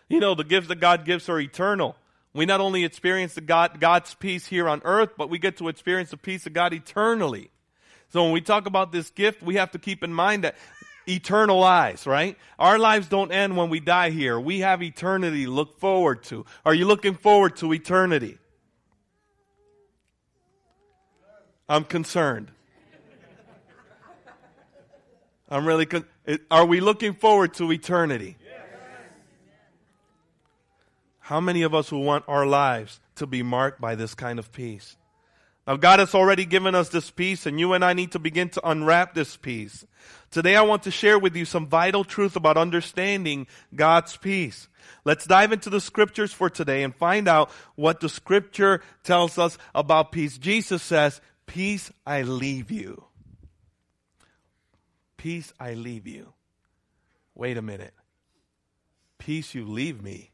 You 0.08 0.20
know, 0.20 0.34
the 0.34 0.44
gifts 0.44 0.68
that 0.68 0.80
God 0.80 1.04
gives 1.04 1.28
are 1.28 1.40
eternal. 1.40 1.96
We 2.32 2.46
not 2.46 2.60
only 2.60 2.84
experience 2.84 3.34
the 3.34 3.40
God, 3.40 3.80
God's 3.80 4.14
peace 4.14 4.46
here 4.46 4.68
on 4.68 4.82
earth, 4.84 5.10
but 5.16 5.28
we 5.28 5.38
get 5.38 5.56
to 5.56 5.68
experience 5.68 6.10
the 6.10 6.16
peace 6.16 6.46
of 6.46 6.52
God 6.52 6.72
eternally. 6.72 7.50
So 8.10 8.22
when 8.22 8.32
we 8.32 8.40
talk 8.40 8.66
about 8.66 8.92
this 8.92 9.10
gift, 9.10 9.42
we 9.42 9.56
have 9.56 9.72
to 9.72 9.78
keep 9.78 10.04
in 10.04 10.12
mind 10.12 10.44
that 10.44 10.54
eternal 11.08 11.58
lives, 11.58 12.06
right? 12.06 12.36
Our 12.58 12.78
lives 12.78 13.08
don't 13.08 13.32
end 13.32 13.56
when 13.56 13.68
we 13.68 13.80
die 13.80 14.10
here. 14.10 14.38
We 14.38 14.60
have 14.60 14.82
eternity 14.82 15.44
to 15.46 15.50
look 15.50 15.80
forward 15.80 16.22
to. 16.24 16.46
Are 16.64 16.74
you 16.74 16.86
looking 16.86 17.14
forward 17.14 17.56
to 17.56 17.72
eternity? 17.72 18.38
I'm 21.68 21.84
concerned. 21.84 22.52
I'm 25.48 25.66
really 25.66 25.86
con- 25.86 26.04
are 26.50 26.66
we 26.66 26.80
looking 26.80 27.14
forward 27.14 27.54
to 27.54 27.70
eternity? 27.72 28.36
How 31.20 31.40
many 31.40 31.62
of 31.62 31.74
us 31.74 31.90
will 31.90 32.04
want 32.04 32.24
our 32.28 32.46
lives 32.46 33.00
to 33.16 33.26
be 33.26 33.42
marked 33.42 33.80
by 33.80 33.96
this 33.96 34.14
kind 34.14 34.38
of 34.38 34.52
peace? 34.52 34.96
Now, 35.66 35.74
God 35.74 35.98
has 35.98 36.14
already 36.14 36.44
given 36.44 36.76
us 36.76 36.90
this 36.90 37.10
peace, 37.10 37.44
and 37.44 37.58
you 37.58 37.72
and 37.72 37.84
I 37.84 37.92
need 37.92 38.12
to 38.12 38.20
begin 38.20 38.48
to 38.50 38.68
unwrap 38.68 39.14
this 39.14 39.36
peace. 39.36 39.84
Today, 40.30 40.54
I 40.54 40.62
want 40.62 40.84
to 40.84 40.92
share 40.92 41.18
with 41.18 41.34
you 41.34 41.44
some 41.44 41.66
vital 41.66 42.04
truth 42.04 42.36
about 42.36 42.56
understanding 42.56 43.48
God's 43.74 44.16
peace. 44.16 44.68
Let's 45.04 45.26
dive 45.26 45.50
into 45.50 45.68
the 45.68 45.80
scriptures 45.80 46.32
for 46.32 46.48
today 46.48 46.84
and 46.84 46.94
find 46.94 47.26
out 47.26 47.50
what 47.74 47.98
the 47.98 48.08
scripture 48.08 48.80
tells 49.02 49.38
us 49.38 49.58
about 49.74 50.12
peace. 50.12 50.38
Jesus 50.38 50.84
says, 50.84 51.20
Peace 51.46 51.90
I 52.06 52.22
leave 52.22 52.70
you. 52.70 53.02
Peace 55.26 55.52
I 55.58 55.74
leave 55.74 56.06
you. 56.06 56.34
Wait 57.34 57.56
a 57.56 57.60
minute. 57.60 57.94
Peace 59.18 59.56
you 59.56 59.66
leave 59.66 60.00
me. 60.00 60.30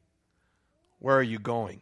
Where 0.98 1.16
are 1.16 1.22
you 1.22 1.38
going? 1.38 1.80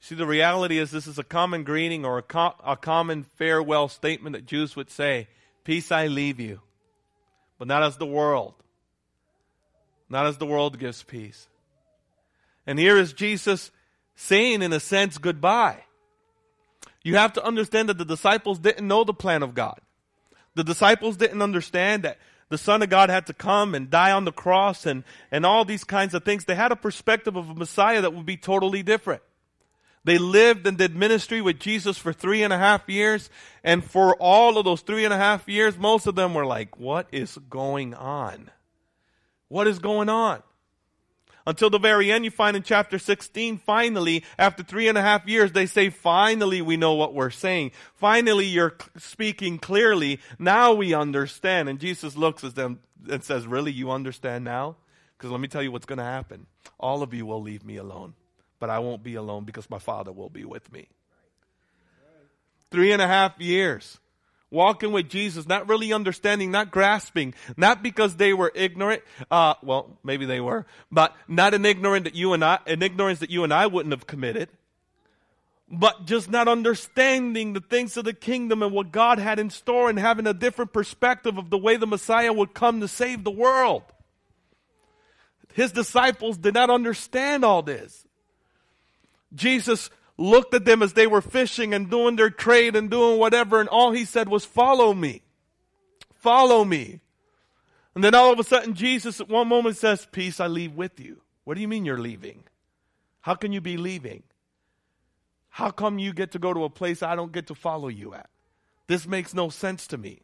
See, 0.00 0.16
the 0.16 0.26
reality 0.26 0.76
is 0.76 0.90
this 0.90 1.06
is 1.06 1.18
a 1.18 1.24
common 1.24 1.64
greeting 1.64 2.04
or 2.04 2.18
a, 2.18 2.22
co- 2.22 2.56
a 2.62 2.76
common 2.76 3.22
farewell 3.22 3.88
statement 3.88 4.34
that 4.34 4.44
Jews 4.44 4.76
would 4.76 4.90
say 4.90 5.28
Peace 5.64 5.90
I 5.90 6.08
leave 6.08 6.40
you, 6.40 6.60
but 7.58 7.68
not 7.68 7.82
as 7.82 7.96
the 7.96 8.04
world. 8.04 8.52
Not 10.10 10.26
as 10.26 10.36
the 10.36 10.44
world 10.44 10.78
gives 10.78 11.04
peace. 11.04 11.48
And 12.66 12.78
here 12.78 12.98
is 12.98 13.14
Jesus 13.14 13.70
saying, 14.14 14.60
in 14.60 14.74
a 14.74 14.78
sense, 14.78 15.16
goodbye. 15.16 15.84
You 17.02 17.16
have 17.16 17.32
to 17.32 17.42
understand 17.42 17.88
that 17.88 17.96
the 17.96 18.04
disciples 18.04 18.58
didn't 18.58 18.86
know 18.86 19.04
the 19.04 19.14
plan 19.14 19.42
of 19.42 19.54
God. 19.54 19.80
The 20.54 20.64
disciples 20.64 21.16
didn't 21.16 21.42
understand 21.42 22.04
that 22.04 22.18
the 22.48 22.58
Son 22.58 22.82
of 22.82 22.90
God 22.90 23.10
had 23.10 23.26
to 23.26 23.34
come 23.34 23.74
and 23.74 23.90
die 23.90 24.12
on 24.12 24.24
the 24.24 24.32
cross 24.32 24.86
and, 24.86 25.02
and 25.30 25.44
all 25.44 25.64
these 25.64 25.84
kinds 25.84 26.14
of 26.14 26.24
things. 26.24 26.44
They 26.44 26.54
had 26.54 26.72
a 26.72 26.76
perspective 26.76 27.36
of 27.36 27.50
a 27.50 27.54
Messiah 27.54 28.02
that 28.02 28.14
would 28.14 28.26
be 28.26 28.36
totally 28.36 28.82
different. 28.82 29.22
They 30.04 30.18
lived 30.18 30.66
and 30.66 30.76
did 30.76 30.94
ministry 30.94 31.40
with 31.40 31.58
Jesus 31.58 31.96
for 31.96 32.12
three 32.12 32.42
and 32.42 32.52
a 32.52 32.58
half 32.58 32.88
years. 32.88 33.30
And 33.64 33.82
for 33.82 34.14
all 34.16 34.58
of 34.58 34.66
those 34.66 34.82
three 34.82 35.04
and 35.04 35.14
a 35.14 35.16
half 35.16 35.48
years, 35.48 35.78
most 35.78 36.06
of 36.06 36.14
them 36.14 36.34
were 36.34 36.44
like, 36.44 36.78
what 36.78 37.08
is 37.10 37.38
going 37.48 37.94
on? 37.94 38.50
What 39.48 39.66
is 39.66 39.78
going 39.78 40.10
on? 40.10 40.42
Until 41.46 41.68
the 41.68 41.78
very 41.78 42.10
end, 42.10 42.24
you 42.24 42.30
find 42.30 42.56
in 42.56 42.62
chapter 42.62 42.98
16, 42.98 43.58
finally, 43.58 44.24
after 44.38 44.62
three 44.62 44.88
and 44.88 44.96
a 44.96 45.02
half 45.02 45.28
years, 45.28 45.52
they 45.52 45.66
say, 45.66 45.90
finally, 45.90 46.62
we 46.62 46.76
know 46.76 46.94
what 46.94 47.12
we're 47.12 47.30
saying. 47.30 47.72
Finally, 47.94 48.46
you're 48.46 48.76
speaking 48.96 49.58
clearly. 49.58 50.20
Now 50.38 50.72
we 50.72 50.94
understand. 50.94 51.68
And 51.68 51.78
Jesus 51.78 52.16
looks 52.16 52.44
at 52.44 52.54
them 52.54 52.80
and 53.10 53.22
says, 53.22 53.46
really, 53.46 53.72
you 53.72 53.90
understand 53.90 54.44
now? 54.44 54.76
Because 55.18 55.30
let 55.30 55.40
me 55.40 55.48
tell 55.48 55.62
you 55.62 55.70
what's 55.70 55.86
going 55.86 55.98
to 55.98 56.04
happen. 56.04 56.46
All 56.80 57.02
of 57.02 57.12
you 57.12 57.26
will 57.26 57.42
leave 57.42 57.64
me 57.64 57.76
alone, 57.76 58.14
but 58.58 58.70
I 58.70 58.78
won't 58.78 59.02
be 59.02 59.14
alone 59.14 59.44
because 59.44 59.68
my 59.68 59.78
Father 59.78 60.12
will 60.12 60.30
be 60.30 60.44
with 60.46 60.72
me. 60.72 60.88
Three 62.70 62.92
and 62.92 63.02
a 63.02 63.06
half 63.06 63.38
years 63.38 63.98
walking 64.50 64.92
with 64.92 65.08
Jesus, 65.08 65.46
not 65.46 65.68
really 65.68 65.92
understanding, 65.92 66.50
not 66.50 66.70
grasping, 66.70 67.34
not 67.56 67.82
because 67.82 68.16
they 68.16 68.32
were 68.32 68.52
ignorant. 68.54 69.02
Uh, 69.30 69.54
well, 69.62 69.98
maybe 70.04 70.26
they 70.26 70.40
were, 70.40 70.66
but 70.92 71.14
not 71.26 71.54
an 71.54 71.66
ignorant 71.66 72.04
that 72.04 72.14
you 72.14 72.32
and 72.32 72.44
I, 72.44 72.58
an 72.66 72.82
ignorance 72.82 73.18
that 73.18 73.30
you 73.30 73.44
and 73.44 73.52
I 73.52 73.66
wouldn't 73.66 73.92
have 73.92 74.06
committed, 74.06 74.48
but 75.68 76.06
just 76.06 76.30
not 76.30 76.46
understanding 76.46 77.52
the 77.52 77.60
things 77.60 77.96
of 77.96 78.04
the 78.04 78.12
kingdom 78.12 78.62
and 78.62 78.72
what 78.72 78.92
God 78.92 79.18
had 79.18 79.38
in 79.38 79.50
store 79.50 79.90
and 79.90 79.98
having 79.98 80.26
a 80.26 80.34
different 80.34 80.72
perspective 80.72 81.36
of 81.36 81.50
the 81.50 81.58
way 81.58 81.76
the 81.76 81.86
Messiah 81.86 82.32
would 82.32 82.54
come 82.54 82.80
to 82.80 82.88
save 82.88 83.24
the 83.24 83.30
world. 83.30 83.82
His 85.52 85.72
disciples 85.72 86.36
did 86.36 86.54
not 86.54 86.70
understand 86.70 87.44
all 87.44 87.62
this. 87.62 88.06
Jesus 89.34 89.90
looked 90.16 90.54
at 90.54 90.64
them 90.64 90.82
as 90.82 90.92
they 90.92 91.06
were 91.06 91.20
fishing 91.20 91.74
and 91.74 91.90
doing 91.90 92.16
their 92.16 92.30
trade 92.30 92.76
and 92.76 92.90
doing 92.90 93.18
whatever, 93.18 93.60
and 93.60 93.68
all 93.68 93.92
he 93.92 94.04
said 94.04 94.28
was, 94.28 94.44
Follow 94.44 94.94
me. 94.94 95.22
Follow 96.14 96.64
me. 96.64 97.00
And 97.94 98.02
then 98.02 98.14
all 98.14 98.32
of 98.32 98.38
a 98.38 98.44
sudden, 98.44 98.74
Jesus 98.74 99.20
at 99.20 99.28
one 99.28 99.48
moment 99.48 99.76
says, 99.76 100.06
Peace 100.10 100.40
I 100.40 100.46
leave 100.46 100.74
with 100.74 100.98
you. 100.98 101.20
What 101.44 101.54
do 101.54 101.60
you 101.60 101.68
mean 101.68 101.84
you're 101.84 101.98
leaving? 101.98 102.44
How 103.20 103.34
can 103.34 103.52
you 103.52 103.60
be 103.60 103.76
leaving? 103.76 104.22
How 105.48 105.70
come 105.70 105.98
you 105.98 106.12
get 106.12 106.32
to 106.32 106.38
go 106.38 106.52
to 106.52 106.64
a 106.64 106.70
place 106.70 107.02
I 107.02 107.14
don't 107.14 107.32
get 107.32 107.46
to 107.46 107.54
follow 107.54 107.88
you 107.88 108.14
at? 108.14 108.28
This 108.86 109.06
makes 109.06 109.34
no 109.34 109.48
sense 109.48 109.86
to 109.88 109.96
me. 109.96 110.20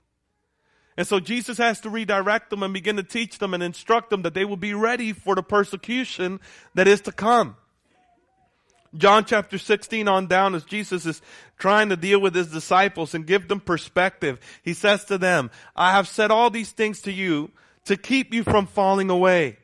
And 0.97 1.07
so 1.07 1.21
Jesus 1.21 1.57
has 1.59 1.81
to 1.83 1.91
redirect 1.91 2.51
them 2.51 2.63
and 2.63 2.75
begin 2.75 2.97
to 2.97 3.03
teach 3.03 3.39
them 3.39 3.55
and 3.55 3.63
instruct 3.63 4.11
them 4.11 4.23
that 4.23 4.35
they 4.35 4.45
will 4.45 4.57
be 4.57 4.75
ready 4.75 5.13
for 5.13 5.35
the 5.35 5.43
persecution 5.43 6.41
that 6.75 6.89
is 6.89 7.01
to 7.03 7.13
come. 7.13 7.57
John 8.97 9.25
chapter 9.25 9.57
16 9.57 10.09
on 10.09 10.27
down, 10.27 10.55
as 10.55 10.65
Jesus 10.65 11.07
is 11.07 11.23
trying 11.59 11.91
to 11.91 11.97
deal 11.97 12.21
with 12.21 12.35
his 12.35 12.49
disciples 12.49 13.15
and 13.15 13.27
give 13.27 13.47
them 13.47 13.61
perspective, 13.61 14.41
he 14.63 14.75
says 14.75 15.05
to 15.07 15.19
them, 15.19 15.51
I 15.77 15.93
have 15.93 16.09
said 16.09 16.31
all 16.31 16.51
these 16.51 16.73
things 16.73 17.01
to 17.03 17.13
you 17.13 17.51
to 17.85 17.97
keep 17.97 18.35
you 18.35 18.43
from 18.43 18.67
falling 18.67 19.11
away. 19.11 19.59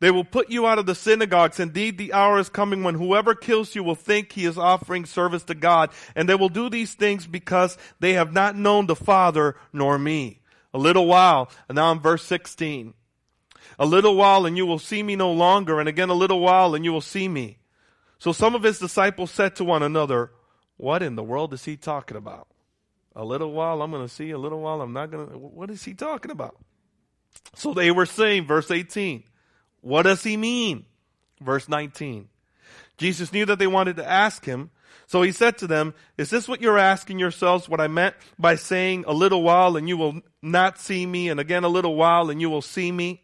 They 0.00 0.10
will 0.10 0.24
put 0.24 0.50
you 0.50 0.66
out 0.66 0.78
of 0.78 0.84
the 0.84 0.94
synagogues. 0.94 1.58
Indeed, 1.58 1.96
the 1.96 2.12
hour 2.12 2.38
is 2.38 2.50
coming 2.50 2.82
when 2.82 2.96
whoever 2.96 3.34
kills 3.34 3.74
you 3.74 3.82
will 3.82 3.94
think 3.94 4.32
he 4.32 4.44
is 4.44 4.58
offering 4.58 5.06
service 5.06 5.44
to 5.44 5.54
God. 5.54 5.90
And 6.14 6.28
they 6.28 6.34
will 6.34 6.50
do 6.50 6.68
these 6.68 6.92
things 6.92 7.26
because 7.26 7.78
they 8.00 8.12
have 8.12 8.30
not 8.30 8.54
known 8.54 8.86
the 8.86 8.96
Father 8.96 9.56
nor 9.72 9.98
me. 9.98 10.40
A 10.74 10.78
little 10.78 11.06
while, 11.06 11.48
and 11.68 11.76
now 11.76 11.92
in 11.92 12.00
verse 12.00 12.22
16. 12.24 12.92
A 13.78 13.86
little 13.86 14.16
while 14.16 14.44
and 14.44 14.58
you 14.58 14.66
will 14.66 14.78
see 14.78 15.02
me 15.02 15.16
no 15.16 15.32
longer, 15.32 15.80
and 15.80 15.88
again 15.88 16.10
a 16.10 16.14
little 16.14 16.40
while 16.40 16.74
and 16.74 16.84
you 16.84 16.92
will 16.92 17.00
see 17.00 17.26
me. 17.26 17.56
So 18.18 18.32
some 18.32 18.54
of 18.54 18.62
his 18.62 18.78
disciples 18.78 19.30
said 19.30 19.56
to 19.56 19.64
one 19.64 19.82
another, 19.82 20.32
What 20.76 21.02
in 21.02 21.16
the 21.16 21.22
world 21.22 21.52
is 21.52 21.64
he 21.64 21.76
talking 21.76 22.16
about? 22.16 22.48
A 23.16 23.24
little 23.24 23.52
while 23.52 23.82
I'm 23.82 23.90
going 23.90 24.06
to 24.06 24.12
see, 24.12 24.30
a 24.30 24.38
little 24.38 24.60
while 24.60 24.80
I'm 24.80 24.92
not 24.92 25.10
going 25.10 25.28
to. 25.28 25.38
What 25.38 25.70
is 25.70 25.84
he 25.84 25.94
talking 25.94 26.30
about? 26.30 26.56
So 27.54 27.72
they 27.72 27.90
were 27.90 28.06
saying, 28.06 28.46
verse 28.46 28.70
18, 28.70 29.24
What 29.80 30.02
does 30.02 30.22
he 30.22 30.36
mean? 30.36 30.86
Verse 31.40 31.68
19. 31.68 32.28
Jesus 32.96 33.32
knew 33.32 33.44
that 33.46 33.58
they 33.58 33.66
wanted 33.66 33.96
to 33.96 34.08
ask 34.08 34.44
him. 34.44 34.70
So 35.06 35.22
he 35.22 35.32
said 35.32 35.58
to 35.58 35.66
them, 35.66 35.94
Is 36.16 36.30
this 36.30 36.48
what 36.48 36.62
you're 36.62 36.78
asking 36.78 37.18
yourselves? 37.18 37.68
What 37.68 37.80
I 37.80 37.88
meant 37.88 38.14
by 38.38 38.56
saying, 38.56 39.04
A 39.06 39.12
little 39.12 39.42
while 39.42 39.76
and 39.76 39.88
you 39.88 39.96
will 39.96 40.20
not 40.42 40.78
see 40.78 41.04
me, 41.04 41.28
and 41.28 41.40
again 41.40 41.64
a 41.64 41.68
little 41.68 41.96
while 41.96 42.30
and 42.30 42.40
you 42.40 42.48
will 42.50 42.62
see 42.62 42.90
me? 42.90 43.23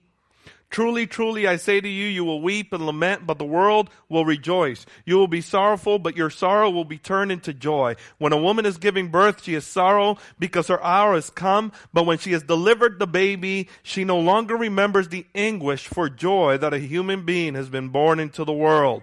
Truly, 0.71 1.09
truly, 1.09 1.49
I 1.49 1.57
say 1.57 1.81
to 1.81 1.89
you, 1.89 2.07
you 2.07 2.25
will 2.25 2.41
weep 2.41 2.73
and 2.73 2.87
lament, 2.87 3.27
but 3.27 3.39
the 3.39 3.45
world 3.45 3.91
will 4.09 4.25
rejoice. 4.25 4.87
You 5.05 5.17
will 5.17 5.27
be 5.27 5.41
sorrowful, 5.41 5.99
but 5.99 6.17
your 6.17 6.31
sorrow 6.31 6.71
will 6.71 6.85
be 6.85 6.97
turned 6.97 7.33
into 7.33 7.53
joy. 7.53 7.97
When 8.19 8.33
a 8.33 8.41
woman 8.41 8.65
is 8.65 8.79
giving 8.79 9.09
birth, 9.09 9.43
she 9.43 9.55
has 9.55 9.65
sorrow 9.65 10.17
because 10.39 10.69
her 10.69 10.83
hour 10.83 11.15
has 11.15 11.29
come, 11.29 11.73
but 11.93 12.07
when 12.07 12.19
she 12.19 12.31
has 12.33 12.45
delivered 12.45 13.01
the 13.01 13.09
baby, 13.09 13.69
she 13.83 14.05
no 14.05 14.21
longer 14.21 14.57
remembers 14.57 15.09
the 15.09 15.27
anguish 15.35 15.89
for 15.89 16.09
joy 16.09 16.57
that 16.59 16.73
a 16.73 16.79
human 16.79 17.25
being 17.25 17.57
has 17.57 17.69
been 17.69 17.89
born 17.89 18.21
into 18.21 18.45
the 18.45 18.53
world. 18.53 19.03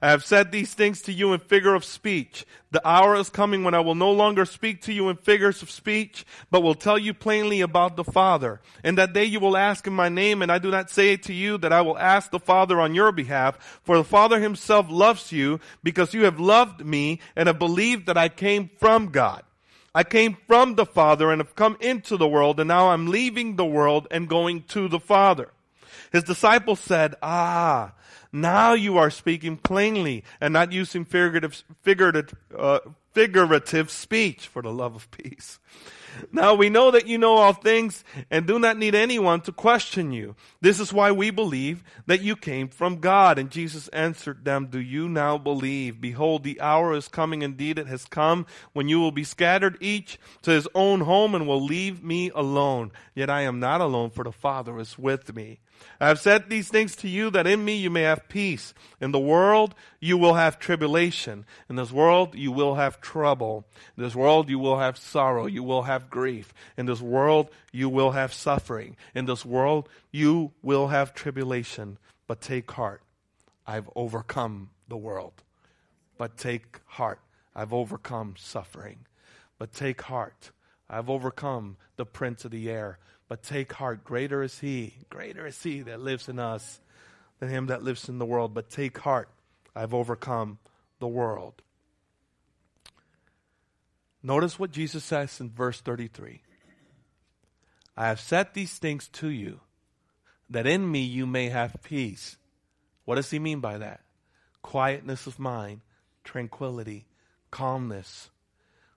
I 0.00 0.10
have 0.10 0.24
said 0.24 0.52
these 0.52 0.74
things 0.74 1.02
to 1.02 1.12
you 1.12 1.32
in 1.32 1.40
figure 1.40 1.74
of 1.74 1.84
speech. 1.84 2.46
The 2.70 2.86
hour 2.86 3.16
is 3.16 3.30
coming 3.30 3.64
when 3.64 3.74
I 3.74 3.80
will 3.80 3.94
no 3.94 4.12
longer 4.12 4.44
speak 4.44 4.82
to 4.82 4.92
you 4.92 5.08
in 5.08 5.16
figures 5.16 5.62
of 5.62 5.70
speech, 5.70 6.24
but 6.50 6.62
will 6.62 6.74
tell 6.74 6.98
you 6.98 7.12
plainly 7.14 7.60
about 7.62 7.96
the 7.96 8.04
Father. 8.04 8.60
And 8.84 8.96
that 8.98 9.12
day 9.12 9.24
you 9.24 9.40
will 9.40 9.56
ask 9.56 9.86
in 9.86 9.92
my 9.92 10.08
name, 10.08 10.42
and 10.42 10.52
I 10.52 10.58
do 10.58 10.70
not 10.70 10.90
say 10.90 11.12
it 11.12 11.24
to 11.24 11.34
you 11.34 11.58
that 11.58 11.72
I 11.72 11.80
will 11.80 11.98
ask 11.98 12.30
the 12.30 12.38
Father 12.38 12.80
on 12.80 12.94
your 12.94 13.10
behalf, 13.10 13.80
for 13.82 13.96
the 13.96 14.04
Father 14.04 14.38
himself 14.40 14.86
loves 14.88 15.32
you 15.32 15.58
because 15.82 16.14
you 16.14 16.24
have 16.24 16.38
loved 16.38 16.84
me 16.84 17.20
and 17.34 17.48
have 17.48 17.58
believed 17.58 18.06
that 18.06 18.18
I 18.18 18.28
came 18.28 18.70
from 18.78 19.08
God. 19.08 19.42
I 19.94 20.04
came 20.04 20.36
from 20.46 20.76
the 20.76 20.86
Father 20.86 21.32
and 21.32 21.40
have 21.40 21.56
come 21.56 21.76
into 21.80 22.16
the 22.16 22.28
world, 22.28 22.60
and 22.60 22.68
now 22.68 22.90
I'm 22.90 23.08
leaving 23.08 23.56
the 23.56 23.66
world 23.66 24.06
and 24.12 24.28
going 24.28 24.62
to 24.68 24.88
the 24.88 25.00
Father. 25.00 25.50
His 26.12 26.24
disciples 26.24 26.80
said, 26.80 27.14
Ah, 27.22 27.92
now 28.32 28.74
you 28.74 28.98
are 28.98 29.10
speaking 29.10 29.56
plainly 29.56 30.24
and 30.40 30.52
not 30.52 30.72
using 30.72 31.04
figurative, 31.04 31.62
figurative, 31.82 32.34
uh, 32.56 32.80
figurative 33.12 33.90
speech 33.90 34.46
for 34.46 34.62
the 34.62 34.72
love 34.72 34.94
of 34.94 35.10
peace. 35.10 35.58
Now 36.32 36.54
we 36.54 36.68
know 36.68 36.90
that 36.90 37.06
you 37.06 37.18
know 37.18 37.36
all 37.36 37.52
things 37.52 38.04
and 38.30 38.46
do 38.46 38.58
not 38.58 38.76
need 38.76 38.94
anyone 38.94 39.40
to 39.42 39.52
question 39.52 40.12
you. 40.12 40.34
This 40.60 40.80
is 40.80 40.92
why 40.92 41.12
we 41.12 41.30
believe 41.30 41.84
that 42.06 42.22
you 42.22 42.36
came 42.36 42.68
from 42.68 43.00
God. 43.00 43.38
And 43.38 43.50
Jesus 43.50 43.88
answered 43.88 44.44
them, 44.44 44.66
Do 44.66 44.80
you 44.80 45.08
now 45.08 45.38
believe? 45.38 46.00
Behold, 46.00 46.44
the 46.44 46.60
hour 46.60 46.94
is 46.94 47.08
coming. 47.08 47.42
Indeed, 47.42 47.78
it 47.78 47.86
has 47.86 48.04
come 48.04 48.46
when 48.72 48.88
you 48.88 49.00
will 49.00 49.12
be 49.12 49.24
scattered 49.24 49.78
each 49.80 50.18
to 50.42 50.50
his 50.50 50.68
own 50.74 51.00
home 51.00 51.34
and 51.34 51.46
will 51.46 51.62
leave 51.62 52.02
me 52.02 52.30
alone. 52.34 52.92
Yet 53.14 53.30
I 53.30 53.42
am 53.42 53.60
not 53.60 53.80
alone, 53.80 54.10
for 54.10 54.24
the 54.24 54.32
Father 54.32 54.78
is 54.78 54.98
with 54.98 55.34
me. 55.34 55.60
I 56.00 56.08
have 56.08 56.20
said 56.20 56.48
these 56.48 56.68
things 56.68 56.94
to 56.96 57.08
you 57.08 57.30
that 57.30 57.46
in 57.46 57.64
me 57.64 57.76
you 57.76 57.90
may 57.90 58.02
have 58.02 58.28
peace. 58.28 58.72
In 59.00 59.10
the 59.10 59.18
world 59.18 59.74
you 60.00 60.16
will 60.16 60.34
have 60.34 60.58
tribulation. 60.58 61.44
In 61.68 61.76
this 61.76 61.90
world 61.90 62.34
you 62.34 62.52
will 62.52 62.76
have 62.76 63.00
trouble. 63.00 63.66
In 63.96 64.04
this 64.04 64.14
world 64.14 64.48
you 64.48 64.58
will 64.58 64.78
have 64.78 64.96
sorrow. 64.96 65.46
You 65.46 65.62
will 65.62 65.82
have 65.82 66.10
grief. 66.10 66.54
In 66.76 66.86
this 66.86 67.00
world 67.00 67.50
you 67.72 67.88
will 67.88 68.12
have 68.12 68.32
suffering. 68.32 68.96
In 69.14 69.26
this 69.26 69.44
world 69.44 69.88
you 70.12 70.52
will 70.62 70.88
have 70.88 71.14
tribulation. 71.14 71.98
But 72.26 72.40
take 72.40 72.70
heart. 72.70 73.02
I've 73.66 73.90
overcome 73.96 74.70
the 74.88 74.96
world. 74.96 75.42
But 76.16 76.36
take 76.36 76.80
heart. 76.86 77.20
I've 77.54 77.72
overcome 77.72 78.34
suffering. 78.38 79.06
But 79.58 79.72
take 79.72 80.02
heart. 80.02 80.52
I've 80.88 81.10
overcome 81.10 81.76
the 81.96 82.06
prince 82.06 82.44
of 82.44 82.50
the 82.50 82.70
air. 82.70 82.98
But 83.28 83.42
take 83.42 83.72
heart, 83.74 84.04
greater 84.04 84.42
is 84.42 84.58
he, 84.58 84.94
greater 85.10 85.46
is 85.46 85.62
he 85.62 85.82
that 85.82 86.00
lives 86.00 86.28
in 86.28 86.38
us 86.38 86.80
than 87.38 87.50
him 87.50 87.66
that 87.66 87.82
lives 87.82 88.08
in 88.08 88.18
the 88.18 88.26
world. 88.26 88.54
But 88.54 88.70
take 88.70 88.98
heart, 88.98 89.28
I've 89.76 89.94
overcome 89.94 90.58
the 90.98 91.08
world. 91.08 91.62
Notice 94.22 94.58
what 94.58 94.72
Jesus 94.72 95.04
says 95.04 95.40
in 95.40 95.50
verse 95.50 95.80
33 95.80 96.42
I 97.96 98.08
have 98.08 98.20
said 98.20 98.54
these 98.54 98.74
things 98.78 99.08
to 99.08 99.28
you, 99.28 99.60
that 100.50 100.66
in 100.66 100.90
me 100.90 101.00
you 101.00 101.26
may 101.26 101.48
have 101.48 101.82
peace. 101.82 102.36
What 103.04 103.16
does 103.16 103.30
he 103.30 103.38
mean 103.38 103.60
by 103.60 103.78
that? 103.78 104.00
Quietness 104.62 105.26
of 105.26 105.38
mind, 105.38 105.80
tranquility, 106.24 107.06
calmness, 107.50 108.30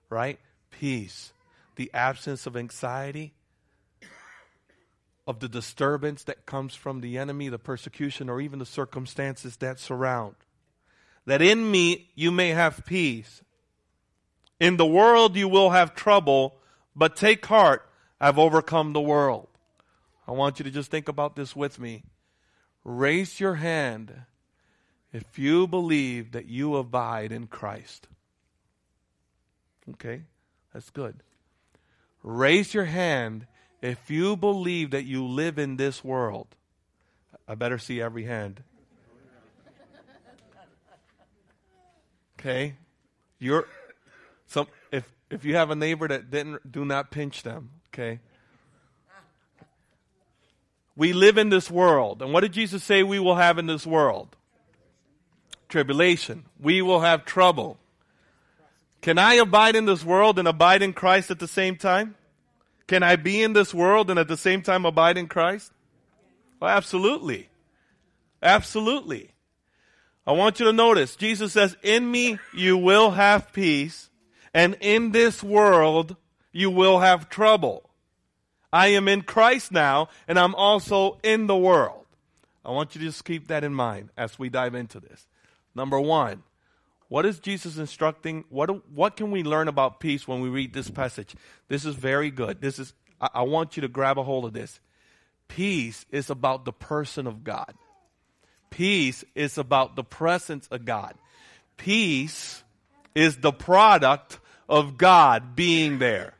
right? 0.08 0.38
Peace, 0.70 1.32
the 1.76 1.90
absence 1.92 2.46
of 2.46 2.56
anxiety, 2.56 3.34
of 5.26 5.40
the 5.40 5.48
disturbance 5.48 6.24
that 6.24 6.46
comes 6.46 6.74
from 6.74 7.00
the 7.00 7.16
enemy, 7.16 7.48
the 7.48 7.58
persecution, 7.58 8.28
or 8.28 8.40
even 8.40 8.58
the 8.58 8.66
circumstances 8.66 9.56
that 9.58 9.78
surround. 9.78 10.34
That 11.26 11.42
in 11.42 11.70
me 11.70 12.10
you 12.14 12.30
may 12.30 12.50
have 12.50 12.84
peace. 12.84 13.42
In 14.58 14.76
the 14.76 14.86
world 14.86 15.36
you 15.36 15.48
will 15.48 15.70
have 15.70 15.94
trouble, 15.94 16.56
but 16.96 17.16
take 17.16 17.44
heart, 17.46 17.88
I've 18.20 18.38
overcome 18.38 18.92
the 18.92 19.00
world. 19.00 19.48
I 20.26 20.32
want 20.32 20.58
you 20.58 20.64
to 20.64 20.70
just 20.70 20.90
think 20.90 21.08
about 21.08 21.36
this 21.36 21.54
with 21.54 21.78
me. 21.78 22.04
Raise 22.84 23.38
your 23.38 23.54
hand 23.54 24.12
if 25.12 25.38
you 25.38 25.66
believe 25.66 26.32
that 26.32 26.46
you 26.46 26.76
abide 26.76 27.32
in 27.32 27.46
Christ. 27.46 28.08
Okay, 29.90 30.22
that's 30.72 30.90
good. 30.90 31.22
Raise 32.22 32.72
your 32.72 32.84
hand 32.84 33.46
if 33.82 34.10
you 34.10 34.36
believe 34.36 34.92
that 34.92 35.04
you 35.04 35.26
live 35.26 35.58
in 35.58 35.76
this 35.76 36.02
world, 36.04 36.46
I 37.46 37.56
better 37.56 37.78
see 37.78 38.00
every 38.00 38.24
hand. 38.24 38.62
Okay? 42.38 42.74
You're 43.38 43.68
some 44.46 44.66
if 44.90 45.12
if 45.30 45.44
you 45.44 45.56
have 45.56 45.70
a 45.70 45.76
neighbor 45.76 46.06
that 46.08 46.30
didn't 46.30 46.70
do 46.70 46.84
not 46.84 47.10
pinch 47.10 47.42
them, 47.42 47.70
okay? 47.88 48.20
We 50.94 51.12
live 51.12 51.38
in 51.38 51.48
this 51.48 51.70
world. 51.70 52.20
And 52.20 52.32
what 52.32 52.40
did 52.40 52.52
Jesus 52.52 52.84
say 52.84 53.02
we 53.02 53.18
will 53.18 53.36
have 53.36 53.58
in 53.58 53.66
this 53.66 53.86
world? 53.86 54.36
Tribulation. 55.68 56.44
We 56.60 56.82
will 56.82 57.00
have 57.00 57.24
trouble. 57.24 57.78
Can 59.00 59.18
I 59.18 59.34
abide 59.34 59.74
in 59.74 59.86
this 59.86 60.04
world 60.04 60.38
and 60.38 60.46
abide 60.46 60.82
in 60.82 60.92
Christ 60.92 61.30
at 61.30 61.38
the 61.38 61.48
same 61.48 61.76
time? 61.76 62.14
Can 62.92 63.02
I 63.02 63.16
be 63.16 63.42
in 63.42 63.54
this 63.54 63.72
world 63.72 64.10
and 64.10 64.18
at 64.18 64.28
the 64.28 64.36
same 64.36 64.60
time 64.60 64.84
abide 64.84 65.16
in 65.16 65.26
Christ? 65.26 65.72
Oh, 66.60 66.66
absolutely. 66.66 67.48
Absolutely. 68.42 69.30
I 70.26 70.32
want 70.32 70.60
you 70.60 70.66
to 70.66 70.74
notice, 70.74 71.16
Jesus 71.16 71.54
says, 71.54 71.74
in 71.82 72.10
me 72.10 72.38
you 72.52 72.76
will 72.76 73.12
have 73.12 73.50
peace, 73.54 74.10
and 74.52 74.76
in 74.78 75.12
this 75.12 75.42
world 75.42 76.16
you 76.52 76.70
will 76.70 76.98
have 76.98 77.30
trouble. 77.30 77.88
I 78.70 78.88
am 78.88 79.08
in 79.08 79.22
Christ 79.22 79.72
now, 79.72 80.10
and 80.28 80.38
I'm 80.38 80.54
also 80.54 81.18
in 81.22 81.46
the 81.46 81.56
world. 81.56 82.04
I 82.62 82.72
want 82.72 82.94
you 82.94 82.98
to 83.00 83.06
just 83.06 83.24
keep 83.24 83.48
that 83.48 83.64
in 83.64 83.72
mind 83.72 84.10
as 84.18 84.38
we 84.38 84.50
dive 84.50 84.74
into 84.74 85.00
this. 85.00 85.26
Number 85.74 85.98
one, 85.98 86.42
what 87.12 87.26
is 87.26 87.40
Jesus 87.40 87.76
instructing? 87.76 88.46
What, 88.48 88.88
what 88.90 89.16
can 89.18 89.30
we 89.30 89.42
learn 89.42 89.68
about 89.68 90.00
peace 90.00 90.26
when 90.26 90.40
we 90.40 90.48
read 90.48 90.72
this 90.72 90.88
passage? 90.88 91.34
This 91.68 91.84
is 91.84 91.94
very 91.94 92.30
good. 92.30 92.62
This 92.62 92.78
is, 92.78 92.94
I, 93.20 93.28
I 93.34 93.42
want 93.42 93.76
you 93.76 93.82
to 93.82 93.88
grab 93.88 94.16
a 94.16 94.22
hold 94.22 94.46
of 94.46 94.54
this. 94.54 94.80
Peace 95.46 96.06
is 96.10 96.30
about 96.30 96.64
the 96.64 96.72
person 96.72 97.26
of 97.26 97.44
God. 97.44 97.74
Peace 98.70 99.26
is 99.34 99.58
about 99.58 99.94
the 99.94 100.02
presence 100.02 100.66
of 100.68 100.86
God. 100.86 101.12
Peace 101.76 102.62
is 103.14 103.36
the 103.36 103.52
product 103.52 104.38
of 104.66 104.96
God 104.96 105.54
being 105.54 105.98
there 105.98 106.32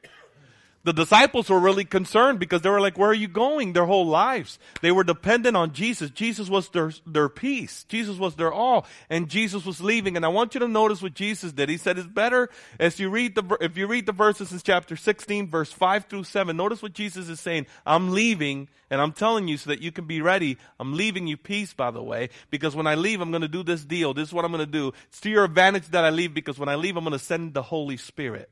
the 0.84 0.92
disciples 0.92 1.48
were 1.48 1.60
really 1.60 1.84
concerned 1.84 2.40
because 2.40 2.62
they 2.62 2.70
were 2.70 2.80
like, 2.80 2.98
where 2.98 3.10
are 3.10 3.14
you 3.14 3.28
going? 3.28 3.72
Their 3.72 3.86
whole 3.86 4.06
lives. 4.06 4.58
They 4.80 4.90
were 4.90 5.04
dependent 5.04 5.56
on 5.56 5.72
Jesus. 5.72 6.10
Jesus 6.10 6.48
was 6.48 6.68
their, 6.70 6.92
their 7.06 7.28
peace. 7.28 7.84
Jesus 7.84 8.18
was 8.18 8.34
their 8.34 8.52
all. 8.52 8.86
And 9.08 9.28
Jesus 9.28 9.64
was 9.64 9.80
leaving. 9.80 10.16
And 10.16 10.24
I 10.24 10.28
want 10.28 10.54
you 10.54 10.60
to 10.60 10.68
notice 10.68 11.00
what 11.00 11.14
Jesus 11.14 11.52
did. 11.52 11.68
He 11.68 11.76
said, 11.76 11.98
it's 11.98 12.08
better 12.08 12.48
as 12.80 12.98
you 12.98 13.10
read 13.10 13.36
the, 13.36 13.56
if 13.60 13.76
you 13.76 13.86
read 13.86 14.06
the 14.06 14.12
verses 14.12 14.50
in 14.50 14.58
chapter 14.58 14.96
16, 14.96 15.48
verse 15.48 15.70
5 15.70 16.06
through 16.06 16.24
7, 16.24 16.56
notice 16.56 16.82
what 16.82 16.94
Jesus 16.94 17.28
is 17.28 17.38
saying. 17.38 17.66
I'm 17.86 18.10
leaving 18.10 18.68
and 18.90 19.00
I'm 19.00 19.12
telling 19.12 19.46
you 19.46 19.58
so 19.58 19.70
that 19.70 19.80
you 19.80 19.92
can 19.92 20.06
be 20.06 20.20
ready. 20.20 20.58
I'm 20.80 20.94
leaving 20.94 21.28
you 21.28 21.36
peace, 21.36 21.72
by 21.72 21.92
the 21.92 22.02
way, 22.02 22.30
because 22.50 22.74
when 22.74 22.88
I 22.88 22.96
leave, 22.96 23.20
I'm 23.20 23.30
going 23.30 23.42
to 23.42 23.48
do 23.48 23.62
this 23.62 23.84
deal. 23.84 24.14
This 24.14 24.28
is 24.28 24.34
what 24.34 24.44
I'm 24.44 24.52
going 24.52 24.66
to 24.66 24.70
do. 24.70 24.92
It's 25.08 25.20
to 25.20 25.30
your 25.30 25.44
advantage 25.44 25.86
that 25.88 26.04
I 26.04 26.10
leave 26.10 26.34
because 26.34 26.58
when 26.58 26.68
I 26.68 26.74
leave, 26.74 26.96
I'm 26.96 27.04
going 27.04 27.12
to 27.12 27.18
send 27.18 27.54
the 27.54 27.62
Holy 27.62 27.96
Spirit 27.96 28.50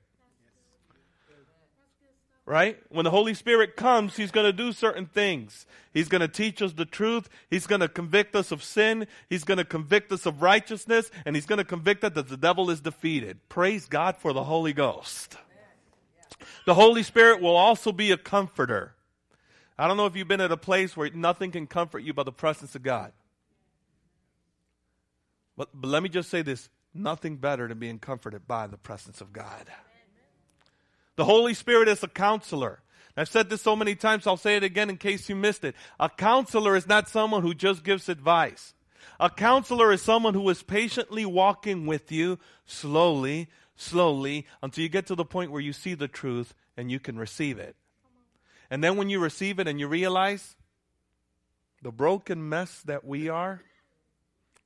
right? 2.50 2.78
When 2.88 3.04
the 3.04 3.12
Holy 3.12 3.32
Spirit 3.32 3.76
comes, 3.76 4.16
He's 4.16 4.32
going 4.32 4.44
to 4.44 4.52
do 4.52 4.72
certain 4.72 5.06
things. 5.06 5.66
He's 5.94 6.08
going 6.08 6.20
to 6.20 6.26
teach 6.26 6.60
us 6.60 6.72
the 6.72 6.84
truth. 6.84 7.28
He's 7.48 7.68
going 7.68 7.80
to 7.80 7.86
convict 7.86 8.34
us 8.34 8.50
of 8.50 8.64
sin. 8.64 9.06
He's 9.28 9.44
going 9.44 9.58
to 9.58 9.64
convict 9.64 10.10
us 10.10 10.26
of 10.26 10.42
righteousness. 10.42 11.12
And 11.24 11.36
He's 11.36 11.46
going 11.46 11.58
to 11.58 11.64
convict 11.64 12.02
us 12.02 12.14
that 12.14 12.28
the 12.28 12.36
devil 12.36 12.68
is 12.68 12.80
defeated. 12.80 13.38
Praise 13.48 13.86
God 13.86 14.16
for 14.16 14.32
the 14.32 14.42
Holy 14.42 14.72
Ghost. 14.72 15.36
The 16.66 16.74
Holy 16.74 17.04
Spirit 17.04 17.40
will 17.40 17.54
also 17.54 17.92
be 17.92 18.10
a 18.10 18.16
comforter. 18.16 18.94
I 19.78 19.86
don't 19.86 19.96
know 19.96 20.06
if 20.06 20.16
you've 20.16 20.26
been 20.26 20.40
at 20.40 20.50
a 20.50 20.56
place 20.56 20.96
where 20.96 21.08
nothing 21.10 21.52
can 21.52 21.68
comfort 21.68 22.00
you 22.00 22.12
but 22.12 22.24
the 22.24 22.32
presence 22.32 22.74
of 22.74 22.82
God. 22.82 23.12
But, 25.56 25.68
but 25.72 25.86
let 25.86 26.02
me 26.02 26.08
just 26.08 26.28
say 26.28 26.42
this 26.42 26.68
nothing 26.92 27.36
better 27.36 27.68
than 27.68 27.78
being 27.78 28.00
comforted 28.00 28.48
by 28.48 28.66
the 28.66 28.76
presence 28.76 29.20
of 29.20 29.32
God. 29.32 29.70
The 31.20 31.26
Holy 31.26 31.52
Spirit 31.52 31.86
is 31.88 32.02
a 32.02 32.08
counselor. 32.08 32.80
I've 33.14 33.28
said 33.28 33.50
this 33.50 33.60
so 33.60 33.76
many 33.76 33.94
times, 33.94 34.26
I'll 34.26 34.38
say 34.38 34.56
it 34.56 34.64
again 34.64 34.88
in 34.88 34.96
case 34.96 35.28
you 35.28 35.36
missed 35.36 35.64
it. 35.64 35.74
A 35.98 36.08
counselor 36.08 36.76
is 36.76 36.88
not 36.88 37.10
someone 37.10 37.42
who 37.42 37.52
just 37.52 37.84
gives 37.84 38.08
advice. 38.08 38.72
A 39.20 39.28
counselor 39.28 39.92
is 39.92 40.00
someone 40.00 40.32
who 40.32 40.48
is 40.48 40.62
patiently 40.62 41.26
walking 41.26 41.84
with 41.84 42.10
you 42.10 42.38
slowly, 42.64 43.48
slowly, 43.76 44.46
until 44.62 44.82
you 44.82 44.88
get 44.88 45.04
to 45.08 45.14
the 45.14 45.26
point 45.26 45.52
where 45.52 45.60
you 45.60 45.74
see 45.74 45.92
the 45.92 46.08
truth 46.08 46.54
and 46.74 46.90
you 46.90 46.98
can 46.98 47.18
receive 47.18 47.58
it. 47.58 47.76
And 48.70 48.82
then 48.82 48.96
when 48.96 49.10
you 49.10 49.18
receive 49.18 49.58
it 49.58 49.68
and 49.68 49.78
you 49.78 49.88
realize, 49.88 50.56
the 51.82 51.92
broken 51.92 52.48
mess 52.48 52.80
that 52.86 53.04
we 53.04 53.28
are, 53.28 53.60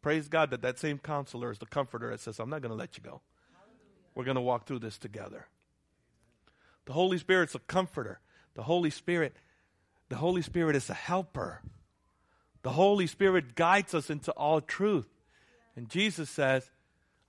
praise 0.03 0.29
God 0.29 0.51
that 0.51 0.62
that 0.62 0.79
same 0.79 0.99
counselor 0.99 1.51
is 1.51 1.59
the 1.59 1.67
comforter 1.67 2.11
that 2.11 2.21
says, 2.21 2.38
I'm 2.38 2.49
not 2.49 2.62
going 2.62 2.71
to 2.71 2.79
let 2.79 2.97
you 2.97 3.03
go. 3.03 3.23
We're 4.14 4.23
going 4.23 4.37
to 4.37 4.40
walk 4.40 4.69
through 4.69 4.79
this 4.79 4.99
together. 4.99 5.49
The 6.87 6.92
Holy 6.92 7.18
Spirit's 7.18 7.55
a 7.55 7.61
comforter. 7.61 8.20
The 8.55 8.62
Holy 8.62 8.90
Spirit, 8.90 9.35
the 10.09 10.16
Holy 10.16 10.42
Spirit 10.42 10.77
is 10.77 10.88
a 10.88 10.94
helper. 10.94 11.61
The 12.62 12.70
Holy 12.70 13.07
Spirit 13.07 13.55
guides 13.55 13.94
us 13.94 14.11
into 14.11 14.33
all 14.33 14.61
truth. 14.61 15.09
And 15.77 15.88
Jesus 15.88 16.31
says, 16.31 16.70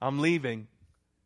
I'm 0.01 0.19
leaving, 0.19 0.67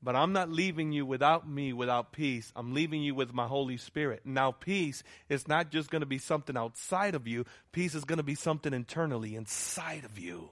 but 0.02 0.16
I'm 0.16 0.32
not 0.32 0.50
leaving 0.50 0.92
you 0.94 1.06
without 1.06 1.50
me, 1.50 1.74
without 1.74 2.14
peace. 2.14 2.52
I'm 2.56 2.74
leaving 2.74 3.04
you 3.04 3.14
with 3.14 3.34
my 3.34 3.46
Holy 3.46 3.78
Spirit. 3.78 4.22
Now, 4.24 4.52
peace 4.52 5.04
is 5.28 5.48
not 5.48 5.70
just 5.70 5.90
going 5.90 6.02
to 6.02 6.06
be 6.06 6.18
something 6.18 6.56
outside 6.56 7.16
of 7.16 7.28
you, 7.28 7.46
peace 7.72 7.94
is 7.94 8.06
going 8.06 8.18
to 8.18 8.24
be 8.24 8.36
something 8.36 8.74
internally 8.74 9.36
inside 9.36 10.06
of 10.06 10.18
you. 10.18 10.52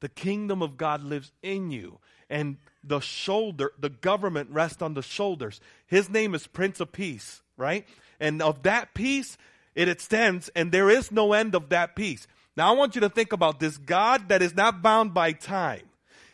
The 0.00 0.08
kingdom 0.08 0.62
of 0.62 0.76
God 0.76 1.02
lives 1.02 1.32
in 1.42 1.70
you, 1.70 1.98
and 2.30 2.58
the 2.84 3.00
shoulder, 3.00 3.72
the 3.78 3.88
government 3.88 4.50
rests 4.50 4.80
on 4.80 4.94
the 4.94 5.02
shoulders. 5.02 5.60
His 5.86 6.08
name 6.08 6.34
is 6.34 6.46
Prince 6.46 6.80
of 6.80 6.92
Peace, 6.92 7.42
right? 7.56 7.86
And 8.20 8.40
of 8.40 8.62
that 8.62 8.94
peace, 8.94 9.36
it 9.74 9.88
extends, 9.88 10.48
and 10.50 10.70
there 10.70 10.88
is 10.88 11.10
no 11.10 11.32
end 11.32 11.54
of 11.54 11.70
that 11.70 11.96
peace. 11.96 12.26
Now, 12.56 12.72
I 12.72 12.76
want 12.76 12.94
you 12.94 13.00
to 13.02 13.08
think 13.08 13.32
about 13.32 13.60
this 13.60 13.76
God 13.76 14.28
that 14.28 14.42
is 14.42 14.54
not 14.54 14.82
bound 14.82 15.14
by 15.14 15.32
time. 15.32 15.82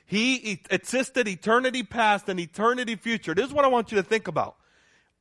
He 0.06 0.60
existed 0.70 1.26
eternity 1.26 1.82
past 1.82 2.28
and 2.28 2.38
eternity 2.38 2.96
future. 2.96 3.34
This 3.34 3.46
is 3.46 3.52
what 3.52 3.64
I 3.64 3.68
want 3.68 3.90
you 3.90 3.96
to 3.96 4.02
think 4.02 4.28
about. 4.28 4.56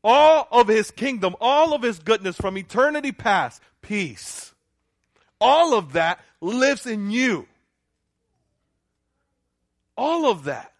All 0.03 0.47
of 0.51 0.67
his 0.67 0.91
kingdom, 0.91 1.35
all 1.39 1.73
of 1.73 1.81
his 1.81 1.99
goodness 1.99 2.35
from 2.35 2.57
eternity 2.57 3.13
past, 3.13 3.61
peace. 3.81 4.53
All 5.39 5.73
of 5.73 5.93
that 5.93 6.19
lives 6.41 6.85
in 6.85 7.09
you. 7.11 7.47
All 9.95 10.29
of 10.29 10.45
that. 10.45 10.73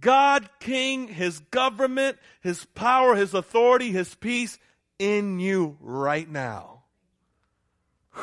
God, 0.00 0.48
King, 0.60 1.08
His 1.08 1.38
government, 1.38 2.18
His 2.42 2.64
power, 2.66 3.14
His 3.14 3.34
authority, 3.34 3.90
His 3.90 4.14
peace 4.14 4.58
in 4.98 5.40
you 5.40 5.78
right 5.80 6.28
now. 6.28 6.82
Whew. 8.14 8.22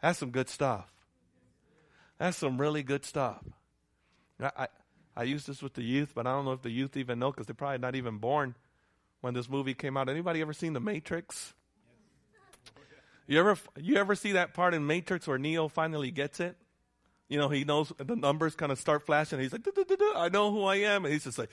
That's 0.00 0.18
some 0.18 0.30
good 0.30 0.48
stuff. 0.48 0.90
That's 2.18 2.36
some 2.36 2.60
really 2.60 2.82
good 2.82 3.04
stuff. 3.04 3.42
I, 4.40 4.50
I, 4.56 4.68
I 5.16 5.22
use 5.24 5.44
this 5.46 5.62
with 5.62 5.74
the 5.74 5.82
youth, 5.82 6.12
but 6.14 6.26
I 6.26 6.32
don't 6.32 6.44
know 6.44 6.52
if 6.52 6.62
the 6.62 6.70
youth 6.70 6.96
even 6.96 7.18
know 7.18 7.30
because 7.30 7.46
they're 7.46 7.54
probably 7.54 7.78
not 7.78 7.94
even 7.94 8.18
born 8.18 8.54
when 9.20 9.34
this 9.34 9.48
movie 9.48 9.74
came 9.74 9.96
out. 9.96 10.08
Anybody 10.08 10.40
ever 10.40 10.52
seen 10.52 10.72
The 10.72 10.80
Matrix? 10.80 11.54
You 13.26 13.40
ever 13.40 13.56
you 13.80 13.96
ever 13.96 14.14
see 14.14 14.32
that 14.32 14.52
part 14.52 14.74
in 14.74 14.86
Matrix 14.86 15.26
where 15.26 15.38
Neo 15.38 15.68
finally 15.68 16.10
gets 16.10 16.40
it? 16.40 16.56
You 17.34 17.40
know, 17.40 17.48
he 17.48 17.64
knows 17.64 17.92
the 17.98 18.14
numbers 18.14 18.54
kind 18.54 18.70
of 18.70 18.78
start 18.78 19.04
flashing. 19.04 19.40
He's 19.40 19.52
like, 19.52 19.66
I 20.14 20.28
know 20.28 20.52
who 20.52 20.62
I 20.62 20.76
am. 20.76 21.04
And 21.04 21.12
he's 21.12 21.24
just 21.24 21.36
like, 21.36 21.48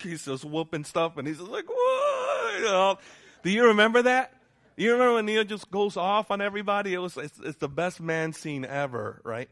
he's 0.00 0.24
just 0.24 0.44
whooping 0.44 0.84
stuff. 0.84 1.16
And 1.16 1.26
he's 1.26 1.38
just 1.38 1.50
like, 1.50 1.68
what? 1.68 3.00
Do 3.42 3.50
you 3.50 3.66
remember 3.66 4.02
that? 4.02 4.32
You 4.76 4.92
remember 4.92 5.14
when 5.14 5.26
Neo 5.26 5.42
just 5.42 5.72
goes 5.72 5.96
off 5.96 6.30
on 6.30 6.40
everybody? 6.40 6.94
It 6.94 6.98
was, 6.98 7.16
it's, 7.16 7.36
it's 7.40 7.58
the 7.58 7.68
best 7.68 8.00
man 8.00 8.32
scene 8.32 8.64
ever, 8.64 9.20
right? 9.24 9.48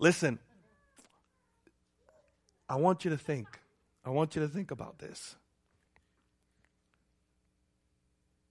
Listen, 0.00 0.40
I 2.68 2.74
want 2.74 3.04
you 3.04 3.12
to 3.12 3.18
think. 3.18 3.60
I 4.04 4.10
want 4.10 4.34
you 4.34 4.42
to 4.42 4.48
think 4.48 4.72
about 4.72 4.98
this. 4.98 5.36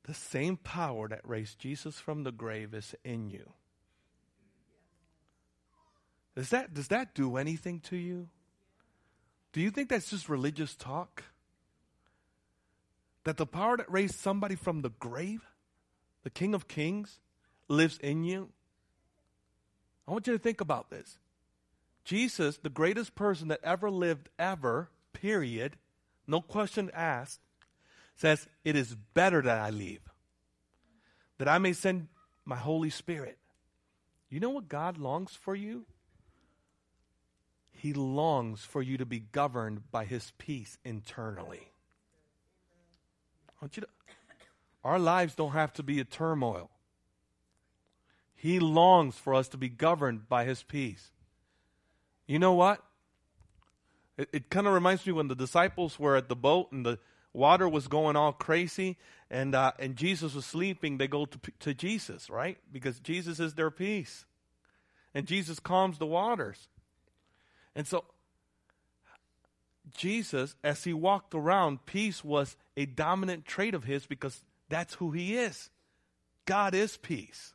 The 0.03 0.13
same 0.13 0.55
power 0.55 1.09
that 1.09 1.27
raised 1.27 1.59
Jesus 1.59 1.99
from 1.99 2.23
the 2.23 2.31
grave 2.31 2.73
is 2.73 2.95
in 3.03 3.29
you. 3.29 3.51
Does 6.35 6.49
that, 6.49 6.73
does 6.73 6.87
that 6.87 7.13
do 7.13 7.37
anything 7.37 7.79
to 7.81 7.95
you? 7.95 8.27
Do 9.51 9.61
you 9.61 9.69
think 9.69 9.89
that's 9.89 10.09
just 10.09 10.29
religious 10.29 10.75
talk? 10.75 11.23
That 13.23 13.37
the 13.37 13.45
power 13.45 13.77
that 13.77 13.91
raised 13.91 14.15
somebody 14.15 14.55
from 14.55 14.81
the 14.81 14.89
grave, 14.89 15.45
the 16.23 16.29
King 16.29 16.53
of 16.53 16.67
Kings, 16.67 17.19
lives 17.67 17.97
in 17.99 18.23
you? 18.23 18.49
I 20.07 20.11
want 20.11 20.27
you 20.27 20.33
to 20.33 20.39
think 20.39 20.59
about 20.59 20.89
this. 20.89 21.19
Jesus, 22.03 22.57
the 22.57 22.69
greatest 22.69 23.15
person 23.15 23.47
that 23.47 23.61
ever 23.63 23.89
lived, 23.89 24.29
ever, 24.37 24.89
period, 25.13 25.77
no 26.27 26.41
question 26.41 26.91
asked, 26.93 27.39
says, 28.15 28.47
It 28.65 28.75
is 28.75 28.95
better 29.13 29.41
that 29.41 29.59
I 29.59 29.69
leave, 29.69 30.01
that 31.37 31.47
I 31.47 31.59
may 31.59 31.73
send 31.73 32.07
my 32.43 32.57
Holy 32.57 32.89
Spirit. 32.89 33.37
You 34.29 34.39
know 34.39 34.49
what 34.49 34.67
God 34.67 34.97
longs 34.97 35.31
for 35.31 35.55
you? 35.55 35.85
He 37.83 37.91
longs 37.91 38.63
for 38.63 38.81
you 38.81 38.97
to 38.97 39.05
be 39.05 39.19
governed 39.19 39.91
by 39.91 40.05
His 40.05 40.31
peace 40.37 40.77
internally. 40.85 41.67
I 43.49 43.51
want 43.61 43.75
you 43.75 43.81
to, 43.81 43.87
our 44.85 44.97
lives 44.97 45.35
don't 45.35 45.51
have 45.51 45.73
to 45.73 45.83
be 45.83 45.99
a 45.99 46.05
turmoil. 46.05 46.69
He 48.37 48.61
longs 48.61 49.17
for 49.17 49.33
us 49.33 49.49
to 49.49 49.57
be 49.57 49.67
governed 49.67 50.29
by 50.29 50.45
His 50.45 50.63
peace. 50.63 51.11
You 52.25 52.39
know 52.39 52.53
what? 52.53 52.81
It, 54.17 54.29
it 54.31 54.49
kind 54.49 54.65
of 54.65 54.71
reminds 54.71 55.05
me 55.05 55.11
when 55.11 55.27
the 55.27 55.35
disciples 55.35 55.99
were 55.99 56.15
at 56.15 56.29
the 56.29 56.37
boat 56.37 56.71
and 56.71 56.85
the 56.85 56.99
water 57.33 57.67
was 57.67 57.89
going 57.89 58.15
all 58.15 58.31
crazy 58.31 58.97
and, 59.29 59.53
uh, 59.53 59.73
and 59.77 59.97
Jesus 59.97 60.33
was 60.35 60.45
sleeping. 60.45 60.99
They 60.99 61.09
go 61.09 61.25
to, 61.25 61.39
to 61.59 61.73
Jesus, 61.73 62.29
right? 62.29 62.57
Because 62.71 63.01
Jesus 63.01 63.41
is 63.41 63.55
their 63.55 63.71
peace. 63.71 64.23
And 65.13 65.27
Jesus 65.27 65.59
calms 65.59 65.97
the 65.97 66.05
waters. 66.05 66.69
And 67.75 67.88
so, 67.88 68.05
Jesus, 69.97 70.55
as 70.63 70.83
he 70.83 70.93
walked 70.93 71.33
around, 71.33 71.86
peace 71.86 72.23
was 72.23 72.55
a 72.77 72.86
dominant 72.86 73.45
trait 73.45 73.73
of 73.73 73.83
his 73.83 74.05
because 74.05 74.41
that's 74.69 74.95
who 74.95 75.12
he 75.12 75.36
is. 75.36 75.69
God 76.45 76.73
is 76.73 76.97
peace. 76.97 77.53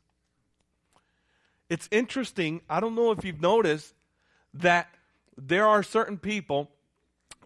It's 1.69 1.89
interesting, 1.91 2.63
I 2.69 2.81
don't 2.81 2.95
know 2.95 3.11
if 3.11 3.25
you've 3.25 3.41
noticed 3.41 3.95
that 4.55 4.89
there 5.37 5.67
are 5.67 5.83
certain 5.83 6.17
people 6.17 6.71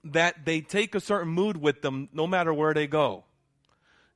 that 0.04 0.44
they 0.44 0.60
take 0.60 0.94
a 0.94 1.00
certain 1.00 1.28
mood 1.28 1.56
with 1.56 1.82
them 1.82 2.08
no 2.12 2.26
matter 2.26 2.54
where 2.54 2.74
they 2.74 2.86
go. 2.86 3.24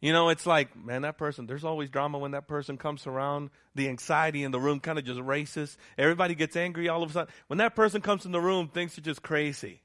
You 0.01 0.13
know, 0.13 0.29
it's 0.29 0.45
like, 0.45 0.77
man, 0.77 1.03
that 1.03 1.17
person, 1.17 1.47
there's 1.47 1.65
always 1.65 1.89
drama 1.89 2.19
when 2.19 2.33
that 2.33 2.47
person 2.47 2.77
comes 2.77 3.07
around. 3.07 3.51
The 3.75 3.89
anxiety 3.89 4.43
in 4.43 4.53
the 4.53 4.61
room 4.61 4.79
kind 4.79 4.99
of 4.99 5.05
just 5.05 5.21
races. 5.21 5.77
Everybody 5.97 6.35
gets 6.35 6.55
angry 6.55 6.89
all 6.89 7.03
of 7.03 7.11
a 7.11 7.13
sudden. 7.13 7.33
When 7.47 7.59
that 7.59 7.75
person 7.75 8.03
comes 8.03 8.27
in 8.27 8.33
the 8.33 8.41
room, 8.41 8.69
things 8.69 8.99
are 8.99 9.01
just 9.03 9.23
crazy. 9.23 9.81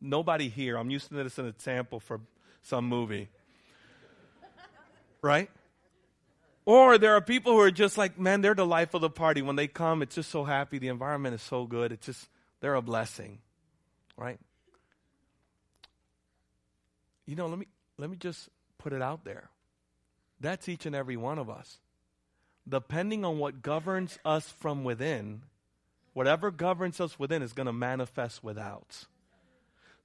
Nobody 0.00 0.50
here, 0.50 0.76
I'm 0.76 0.90
using 0.90 1.16
this 1.16 1.32
as 1.32 1.38
an 1.38 1.46
example 1.46 2.00
for 2.00 2.20
some 2.62 2.86
movie. 2.86 3.28
Right? 5.22 5.50
Or 6.66 6.98
there 6.98 7.14
are 7.14 7.22
people 7.22 7.52
who 7.52 7.60
are 7.60 7.70
just 7.70 7.96
like, 7.96 8.18
man, 8.18 8.42
they're 8.42 8.54
the 8.54 8.66
life 8.66 8.92
of 8.92 9.00
the 9.00 9.08
party. 9.08 9.40
When 9.40 9.56
they 9.56 9.68
come, 9.68 10.02
it's 10.02 10.16
just 10.16 10.30
so 10.30 10.44
happy. 10.44 10.78
The 10.78 10.88
environment 10.88 11.34
is 11.34 11.42
so 11.42 11.64
good. 11.64 11.92
It's 11.92 12.06
just, 12.06 12.28
they're 12.60 12.74
a 12.74 12.82
blessing. 12.82 13.38
Right? 14.18 14.38
You 17.24 17.36
know, 17.36 17.46
let 17.46 17.58
me, 17.58 17.66
let 17.98 18.10
me 18.10 18.16
just 18.16 18.50
put 18.78 18.92
it 18.92 19.02
out 19.02 19.24
there. 19.24 19.50
That's 20.40 20.68
each 20.68 20.86
and 20.86 20.94
every 20.94 21.16
one 21.16 21.38
of 21.38 21.48
us. 21.48 21.78
Depending 22.68 23.24
on 23.24 23.38
what 23.38 23.62
governs 23.62 24.18
us 24.24 24.48
from 24.48 24.84
within, 24.84 25.42
whatever 26.12 26.50
governs 26.50 27.00
us 27.00 27.18
within 27.18 27.42
is 27.42 27.52
going 27.52 27.66
to 27.66 27.72
manifest 27.72 28.42
without. 28.42 29.06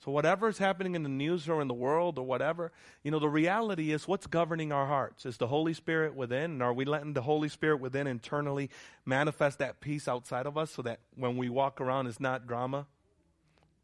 So, 0.03 0.11
whatever 0.11 0.47
is 0.47 0.57
happening 0.57 0.95
in 0.95 1.03
the 1.03 1.09
news 1.09 1.47
or 1.47 1.61
in 1.61 1.67
the 1.67 1.75
world 1.75 2.17
or 2.17 2.25
whatever, 2.25 2.71
you 3.03 3.11
know, 3.11 3.19
the 3.19 3.29
reality 3.29 3.91
is 3.91 4.07
what's 4.07 4.25
governing 4.25 4.71
our 4.71 4.87
hearts? 4.87 5.27
Is 5.27 5.37
the 5.37 5.45
Holy 5.45 5.75
Spirit 5.75 6.15
within? 6.15 6.51
And 6.51 6.63
are 6.63 6.73
we 6.73 6.85
letting 6.85 7.13
the 7.13 7.21
Holy 7.21 7.49
Spirit 7.49 7.79
within 7.79 8.07
internally 8.07 8.71
manifest 9.05 9.59
that 9.59 9.79
peace 9.79 10.07
outside 10.07 10.47
of 10.47 10.57
us 10.57 10.71
so 10.71 10.81
that 10.81 11.01
when 11.15 11.37
we 11.37 11.49
walk 11.49 11.79
around, 11.79 12.07
it's 12.07 12.19
not 12.19 12.47
drama, 12.47 12.87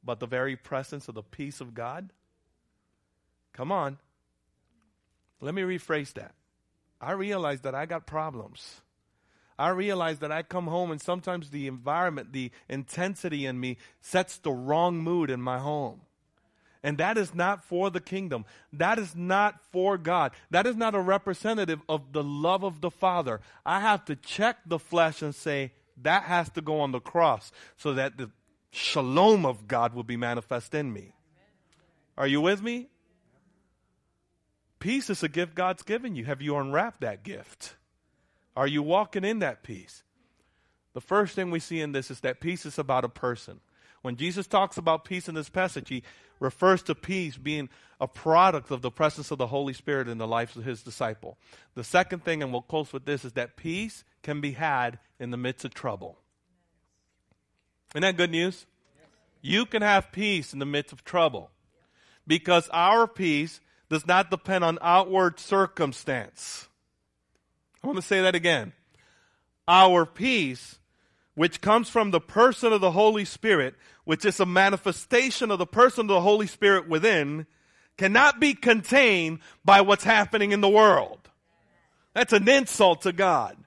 but 0.04 0.20
the 0.20 0.26
very 0.26 0.56
presence 0.56 1.08
of 1.08 1.14
the 1.14 1.22
peace 1.22 1.62
of 1.62 1.76
God? 1.76 2.12
Come 3.54 3.72
on. 3.72 4.00
Let 5.42 5.54
me 5.54 5.62
rephrase 5.62 6.14
that. 6.14 6.34
I 7.00 7.12
realize 7.12 7.62
that 7.62 7.76
I 7.76 7.86
got 7.86 8.08
problems. 8.08 8.82
I 9.60 9.70
realize 9.70 10.20
that 10.20 10.32
I 10.32 10.44
come 10.44 10.68
home 10.68 10.92
and 10.92 11.02
sometimes 11.02 11.50
the 11.50 11.68
environment, 11.68 12.32
the 12.32 12.52
intensity 12.70 13.46
in 13.46 13.60
me 13.60 13.78
sets 14.02 14.38
the 14.38 14.52
wrong 14.52 15.00
mood 15.00 15.30
in 15.30 15.42
my 15.42 15.60
home. 15.60 16.02
And 16.84 17.00
that 17.00 17.18
is 17.18 17.34
not 17.34 17.64
for 17.64 17.90
the 17.90 18.00
kingdom. 18.00 18.46
That 18.72 19.00
is 19.00 19.16
not 19.16 19.60
for 19.72 19.98
God. 19.98 20.32
That 20.52 20.68
is 20.68 20.76
not 20.76 20.96
a 20.96 21.00
representative 21.00 21.82
of 21.90 22.14
the 22.14 22.24
love 22.24 22.64
of 22.64 22.82
the 22.82 22.92
Father. 22.92 23.42
I 23.66 23.82
have 23.82 24.06
to 24.06 24.16
check 24.16 24.58
the 24.66 24.80
flesh 24.80 25.22
and 25.22 25.34
say, 25.34 25.74
that 26.02 26.24
has 26.24 26.50
to 26.52 26.62
go 26.62 26.80
on 26.80 26.92
the 26.92 27.00
cross 27.00 27.52
so 27.76 27.94
that 27.96 28.18
the 28.18 28.30
shalom 28.70 29.46
of 29.46 29.68
God 29.68 29.96
will 29.96 30.04
be 30.04 30.18
manifest 30.18 30.76
in 30.76 30.94
me. 30.94 31.14
Are 32.16 32.28
you 32.28 32.42
with 32.42 32.62
me? 32.62 32.90
Peace 34.80 35.10
is 35.10 35.24
a 35.24 35.30
gift 35.30 35.56
God's 35.56 35.84
given 35.84 36.16
you. 36.16 36.26
Have 36.26 36.42
you 36.42 36.56
unwrapped 36.56 37.02
that 37.02 37.24
gift? 37.24 37.76
Are 38.56 38.68
you 38.68 38.84
walking 38.84 39.24
in 39.24 39.40
that 39.40 39.64
peace? 39.64 40.04
The 40.94 41.02
first 41.02 41.36
thing 41.36 41.52
we 41.52 41.60
see 41.60 41.80
in 41.80 41.92
this 41.92 42.10
is 42.10 42.22
that 42.22 42.40
peace 42.40 42.66
is 42.66 42.80
about 42.80 43.06
a 43.06 43.10
person. 43.10 43.60
When 44.02 44.16
Jesus 44.16 44.48
talks 44.48 44.78
about 44.78 45.06
peace 45.06 45.28
in 45.28 45.36
this 45.36 45.50
passage, 45.50 45.90
he 45.90 46.04
refers 46.40 46.84
to 46.84 46.96
peace 46.96 47.38
being 47.38 47.70
a 48.00 48.08
product 48.08 48.72
of 48.72 48.82
the 48.82 48.92
presence 48.92 49.32
of 49.32 49.38
the 49.38 49.48
Holy 49.48 49.74
Spirit 49.74 50.08
in 50.08 50.18
the 50.18 50.28
life 50.28 50.56
of 50.56 50.64
his 50.64 50.84
disciple. 50.84 51.38
The 51.76 51.84
second 51.84 52.24
thing, 52.24 52.44
and 52.44 52.52
we'll 52.52 52.62
close 52.62 52.94
with 52.94 53.06
this, 53.06 53.26
is 53.26 53.34
that 53.34 53.58
peace 53.58 54.04
can 54.22 54.42
be 54.42 54.52
had 54.52 55.00
in 55.20 55.32
the 55.32 55.38
midst 55.38 55.66
of 55.66 55.74
trouble. 55.74 56.18
Isn't 57.94 58.04
that 58.04 58.18
good 58.18 58.32
news? 58.32 58.66
You 59.42 59.66
can 59.66 59.82
have 59.82 60.12
peace 60.12 60.54
in 60.54 60.60
the 60.60 60.66
midst 60.66 60.94
of 60.94 61.04
trouble 61.04 61.52
because 62.26 62.70
our 62.70 63.08
peace 63.08 63.62
does 63.90 64.06
not 64.06 64.30
depend 64.30 64.64
on 64.64 64.78
outward 64.82 65.40
circumstance. 65.40 66.68
I 67.84 67.88
want 67.88 67.98
to 67.98 68.06
say 68.06 68.22
that 68.22 68.36
again. 68.36 68.74
Our 69.68 70.06
peace, 70.06 70.80
which 71.36 71.62
comes 71.62 71.90
from 71.90 72.12
the 72.12 72.20
person 72.20 72.74
of 72.74 72.82
the 72.82 72.92
Holy 72.92 73.26
Spirit, 73.26 73.76
which 74.04 74.26
is 74.26 74.40
a 74.40 74.46
manifestation 74.46 75.52
of 75.52 75.60
the 75.60 75.66
person 75.66 76.02
of 76.02 76.08
the 76.08 76.22
Holy 76.22 76.48
Spirit 76.48 76.88
within, 76.88 77.46
cannot 77.98 78.40
be 78.40 78.54
contained 78.54 79.40
by 79.66 79.82
what's 79.82 80.04
happening 80.04 80.52
in 80.52 80.62
the 80.62 80.70
world. 80.70 81.20
That's 82.14 82.34
an 82.34 82.48
insult 82.48 83.04
to 83.04 83.12
God. 83.12 83.58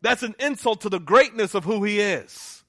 That's 0.00 0.22
an 0.22 0.34
insult 0.38 0.82
to 0.82 0.88
the 0.88 0.98
greatness 0.98 1.54
of 1.54 1.64
who 1.64 1.84
He 1.84 2.00
is. 2.00 2.61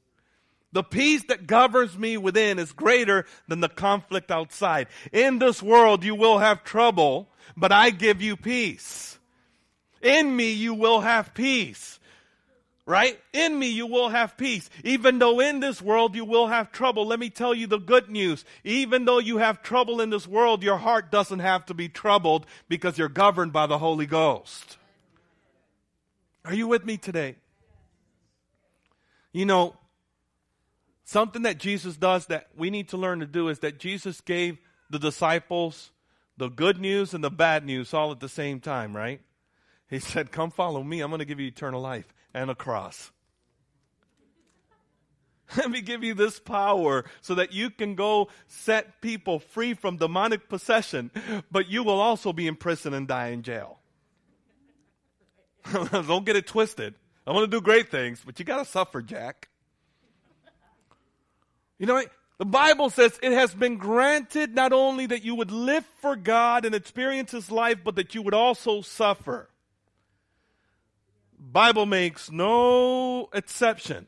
The 0.73 0.83
peace 0.83 1.23
that 1.25 1.47
governs 1.47 1.97
me 1.97 2.17
within 2.17 2.57
is 2.57 2.71
greater 2.71 3.25
than 3.47 3.61
the 3.61 3.69
conflict 3.69 4.31
outside. 4.31 4.87
In 5.11 5.37
this 5.37 5.61
world, 5.61 6.03
you 6.03 6.15
will 6.15 6.39
have 6.39 6.63
trouble, 6.63 7.29
but 7.55 7.71
I 7.71 7.91
give 7.91 8.21
you 8.21 8.35
peace. 8.35 9.19
In 10.01 10.35
me, 10.35 10.51
you 10.51 10.73
will 10.73 10.99
have 10.99 11.33
peace. 11.35 11.99
Right? 12.85 13.17
In 13.31 13.57
me, 13.57 13.67
you 13.67 13.85
will 13.85 14.09
have 14.09 14.35
peace. 14.35 14.69
Even 14.83 15.19
though 15.19 15.39
in 15.39 15.61
this 15.61 15.81
world 15.81 16.15
you 16.15 16.25
will 16.25 16.47
have 16.47 16.71
trouble, 16.71 17.05
let 17.05 17.19
me 17.19 17.29
tell 17.29 17.53
you 17.53 17.67
the 17.67 17.77
good 17.77 18.09
news. 18.09 18.43
Even 18.65 19.05
though 19.05 19.19
you 19.19 19.37
have 19.37 19.61
trouble 19.61 20.01
in 20.01 20.09
this 20.09 20.27
world, 20.27 20.63
your 20.63 20.77
heart 20.77 21.09
doesn't 21.09 21.39
have 21.39 21.65
to 21.67 21.73
be 21.73 21.87
troubled 21.87 22.45
because 22.67 22.97
you're 22.97 23.07
governed 23.07 23.53
by 23.53 23.67
the 23.67 23.77
Holy 23.77 24.05
Ghost. 24.05 24.77
Are 26.43 26.53
you 26.53 26.67
with 26.67 26.83
me 26.83 26.97
today? 26.97 27.35
You 29.31 29.45
know, 29.45 29.75
Something 31.05 31.41
that 31.43 31.57
Jesus 31.57 31.97
does 31.97 32.27
that 32.27 32.47
we 32.55 32.69
need 32.69 32.89
to 32.89 32.97
learn 32.97 33.19
to 33.19 33.25
do 33.25 33.49
is 33.49 33.59
that 33.59 33.79
Jesus 33.79 34.21
gave 34.21 34.57
the 34.89 34.99
disciples 34.99 35.91
the 36.37 36.49
good 36.49 36.79
news 36.79 37.13
and 37.13 37.23
the 37.23 37.29
bad 37.29 37.65
news 37.65 37.93
all 37.93 38.11
at 38.11 38.19
the 38.19 38.29
same 38.29 38.59
time, 38.59 38.95
right? 38.95 39.21
He 39.89 39.99
said, 39.99 40.31
Come 40.31 40.49
follow 40.49 40.83
me. 40.83 41.01
I'm 41.01 41.11
going 41.11 41.19
to 41.19 41.25
give 41.25 41.39
you 41.39 41.47
eternal 41.47 41.81
life 41.81 42.13
and 42.33 42.49
a 42.49 42.55
cross. 42.55 43.11
Let 45.57 45.69
me 45.69 45.81
give 45.81 46.03
you 46.03 46.13
this 46.13 46.39
power 46.39 47.05
so 47.21 47.35
that 47.35 47.53
you 47.53 47.69
can 47.69 47.95
go 47.95 48.29
set 48.47 49.01
people 49.01 49.39
free 49.39 49.73
from 49.73 49.97
demonic 49.97 50.49
possession, 50.49 51.11
but 51.51 51.69
you 51.69 51.83
will 51.83 51.99
also 51.99 52.33
be 52.33 52.47
in 52.47 52.55
prison 52.55 52.93
and 52.93 53.07
die 53.07 53.27
in 53.27 53.43
jail. 53.43 53.79
Don't 55.91 56.25
get 56.25 56.35
it 56.35 56.47
twisted. 56.47 56.95
I 57.25 57.31
want 57.31 57.49
to 57.49 57.57
do 57.57 57.61
great 57.61 57.89
things, 57.89 58.21
but 58.25 58.39
you 58.39 58.45
got 58.45 58.57
to 58.57 58.65
suffer, 58.65 59.01
Jack. 59.01 59.49
You 61.79 61.85
know, 61.85 62.03
the 62.39 62.45
Bible 62.45 62.89
says 62.89 63.17
it 63.21 63.31
has 63.31 63.53
been 63.53 63.77
granted 63.77 64.55
not 64.55 64.73
only 64.73 65.05
that 65.07 65.23
you 65.23 65.35
would 65.35 65.51
live 65.51 65.85
for 66.01 66.15
God 66.15 66.65
and 66.65 66.73
experience 66.75 67.31
His 67.31 67.51
life, 67.51 67.79
but 67.83 67.95
that 67.95 68.15
you 68.15 68.21
would 68.21 68.33
also 68.33 68.81
suffer. 68.81 69.49
Bible 71.37 71.85
makes 71.85 72.31
no 72.31 73.29
exception. 73.33 74.07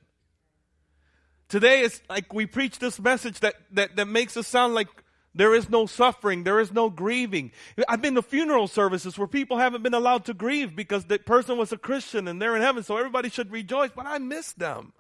Today 1.48 1.82
it's 1.82 2.02
like 2.10 2.34
we 2.34 2.46
preach 2.46 2.80
this 2.80 3.00
message 3.00 3.40
that, 3.42 3.56
that, 3.72 3.96
that 3.98 4.08
makes 4.08 4.36
us 4.36 4.48
sound 4.48 4.74
like 4.74 4.88
there 5.36 5.54
is 5.54 5.70
no 5.70 5.86
suffering, 5.86 6.44
there 6.44 6.60
is 6.60 6.72
no 6.72 6.90
grieving. 6.90 7.52
I've 7.90 8.02
been 8.02 8.16
to 8.16 8.22
funeral 8.22 8.68
services 8.68 9.18
where 9.18 9.28
people 9.28 9.58
haven't 9.58 9.84
been 9.84 9.94
allowed 9.94 10.26
to 10.26 10.34
grieve 10.34 10.76
because 10.76 11.06
the 11.06 11.20
person 11.20 11.58
was 11.58 11.72
a 11.72 11.78
Christian 11.78 12.28
and 12.28 12.42
they're 12.42 12.56
in 12.56 12.62
heaven, 12.62 12.84
so 12.84 12.98
everybody 12.98 13.30
should 13.30 13.52
rejoice, 13.52 13.92
but 13.94 14.06
I 14.06 14.18
miss 14.18 14.54
them. 14.54 14.94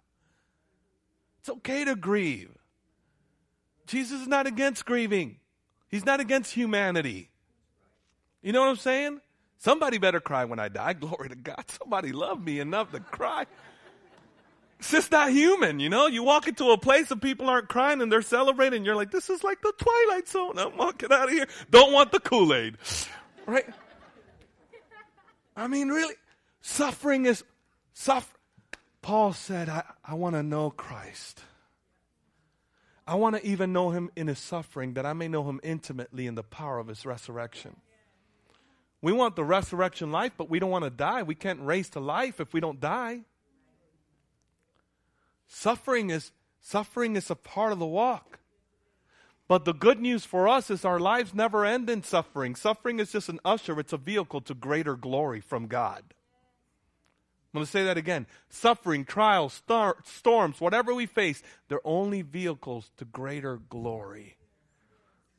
It's 1.45 1.51
okay 1.58 1.86
to 1.86 1.95
grieve. 1.95 2.49
Jesus 3.86 4.21
is 4.21 4.27
not 4.27 4.47
against 4.47 4.84
grieving. 4.84 5.38
He's 5.89 6.03
not 6.03 6.19
against 6.19 6.51
humanity. 6.51 7.29
You 8.41 8.51
know 8.51 8.62
what 8.62 8.69
I'm 8.69 8.77
saying? 8.77 9.21
Somebody 9.60 9.99
better 9.99 10.19
cry 10.19 10.45
when 10.45 10.58
I 10.58 10.69
die. 10.69 10.93
Glory 10.99 11.29
to 11.29 11.36
God. 11.36 11.63
Somebody 11.67 12.13
love 12.13 12.43
me 12.43 12.60
enough 12.60 12.91
to 12.93 12.99
cry. 12.99 13.45
It's 14.79 14.89
just 14.89 15.12
not 15.12 15.29
human, 15.29 15.79
you 15.79 15.88
know? 15.88 16.08
You 16.08 16.23
walk 16.23 16.47
into 16.47 16.71
a 16.71 16.79
place 16.79 17.12
and 17.12 17.21
people 17.21 17.47
aren't 17.47 17.69
crying 17.69 18.01
and 18.01 18.12
they're 18.12 18.23
celebrating. 18.23 18.77
And 18.77 18.86
you're 18.88 18.95
like, 18.95 19.12
this 19.12 19.29
is 19.29 19.43
like 19.43 19.62
the 19.62 19.71
Twilight 19.77 20.27
Zone. 20.27 20.58
I'm 20.58 20.75
walking 20.75 21.12
out 21.12 21.25
of 21.25 21.29
here. 21.29 21.45
Don't 21.69 21.93
want 21.93 22.12
the 22.12 22.19
Kool 22.19 22.55
Aid. 22.55 22.75
Right? 23.45 23.67
I 25.55 25.67
mean, 25.67 25.89
really, 25.89 26.15
suffering 26.62 27.27
is 27.27 27.43
suffer. 27.93 28.34
Paul 29.05 29.33
said, 29.33 29.69
I, 29.69 29.83
I 30.03 30.15
want 30.15 30.33
to 30.33 30.41
know 30.41 30.71
Christ. 30.71 31.43
I 33.05 33.13
want 33.13 33.35
to 33.35 33.45
even 33.45 33.71
know 33.71 33.91
him 33.91 34.09
in 34.15 34.25
his 34.25 34.39
suffering, 34.39 34.95
that 34.95 35.05
I 35.05 35.13
may 35.13 35.27
know 35.27 35.47
him 35.47 35.59
intimately 35.61 36.25
in 36.25 36.33
the 36.33 36.41
power 36.41 36.79
of 36.79 36.87
his 36.87 37.05
resurrection. 37.05 37.75
We 39.03 39.11
want 39.11 39.35
the 39.35 39.43
resurrection 39.43 40.11
life, 40.11 40.31
but 40.35 40.49
we 40.49 40.57
don't 40.57 40.71
want 40.71 40.85
to 40.85 40.89
die. 40.89 41.21
We 41.21 41.35
can't 41.35 41.61
raise 41.61 41.87
to 41.91 41.99
life 41.99 42.39
if 42.39 42.51
we 42.51 42.59
don't 42.59 42.79
die. 42.79 43.25
Suffering 45.47 46.09
is 46.09 46.31
suffering 46.59 47.15
is 47.15 47.29
a 47.29 47.35
part 47.35 47.73
of 47.73 47.77
the 47.77 47.85
walk. 47.85 48.39
But 49.47 49.65
the 49.65 49.73
good 49.75 49.99
news 49.99 50.25
for 50.25 50.47
us 50.47 50.71
is 50.71 50.83
our 50.83 50.99
lives 50.99 51.35
never 51.35 51.63
end 51.63 51.91
in 51.91 52.01
suffering. 52.01 52.55
Suffering 52.55 52.99
is 52.99 53.11
just 53.11 53.29
an 53.29 53.39
usher, 53.45 53.79
it's 53.79 53.93
a 53.93 53.97
vehicle 53.97 54.41
to 54.41 54.55
greater 54.55 54.95
glory 54.95 55.41
from 55.41 55.67
God. 55.67 56.15
I'm 57.55 57.59
going 57.59 57.67
to 57.67 57.71
say 57.71 57.83
that 57.85 57.95
again. 57.95 58.27
Suffering, 58.49 59.05
trials, 59.05 59.53
star- 59.53 59.95
storms, 60.03 60.59
whatever 60.59 60.93
we 60.93 61.05
face, 61.05 61.41
they're 61.69 61.79
only 61.87 62.21
vehicles 62.21 62.91
to 62.97 63.05
greater 63.05 63.61
glory. 63.69 64.35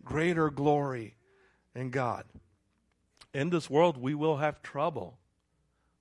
Greater 0.03 0.49
glory 0.49 1.15
in 1.75 1.91
God. 1.91 2.25
In 3.35 3.51
this 3.51 3.69
world, 3.69 3.99
we 3.99 4.15
will 4.15 4.39
have 4.39 4.63
trouble. 4.63 5.19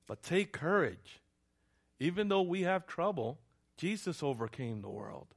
But 0.07 0.23
take 0.23 0.53
courage. 0.53 1.19
Even 1.99 2.29
though 2.29 2.43
we 2.43 2.61
have 2.61 2.87
trouble, 2.87 3.37
Jesus 3.75 4.23
overcame 4.23 4.81
the 4.81 4.89
world. 4.89 5.27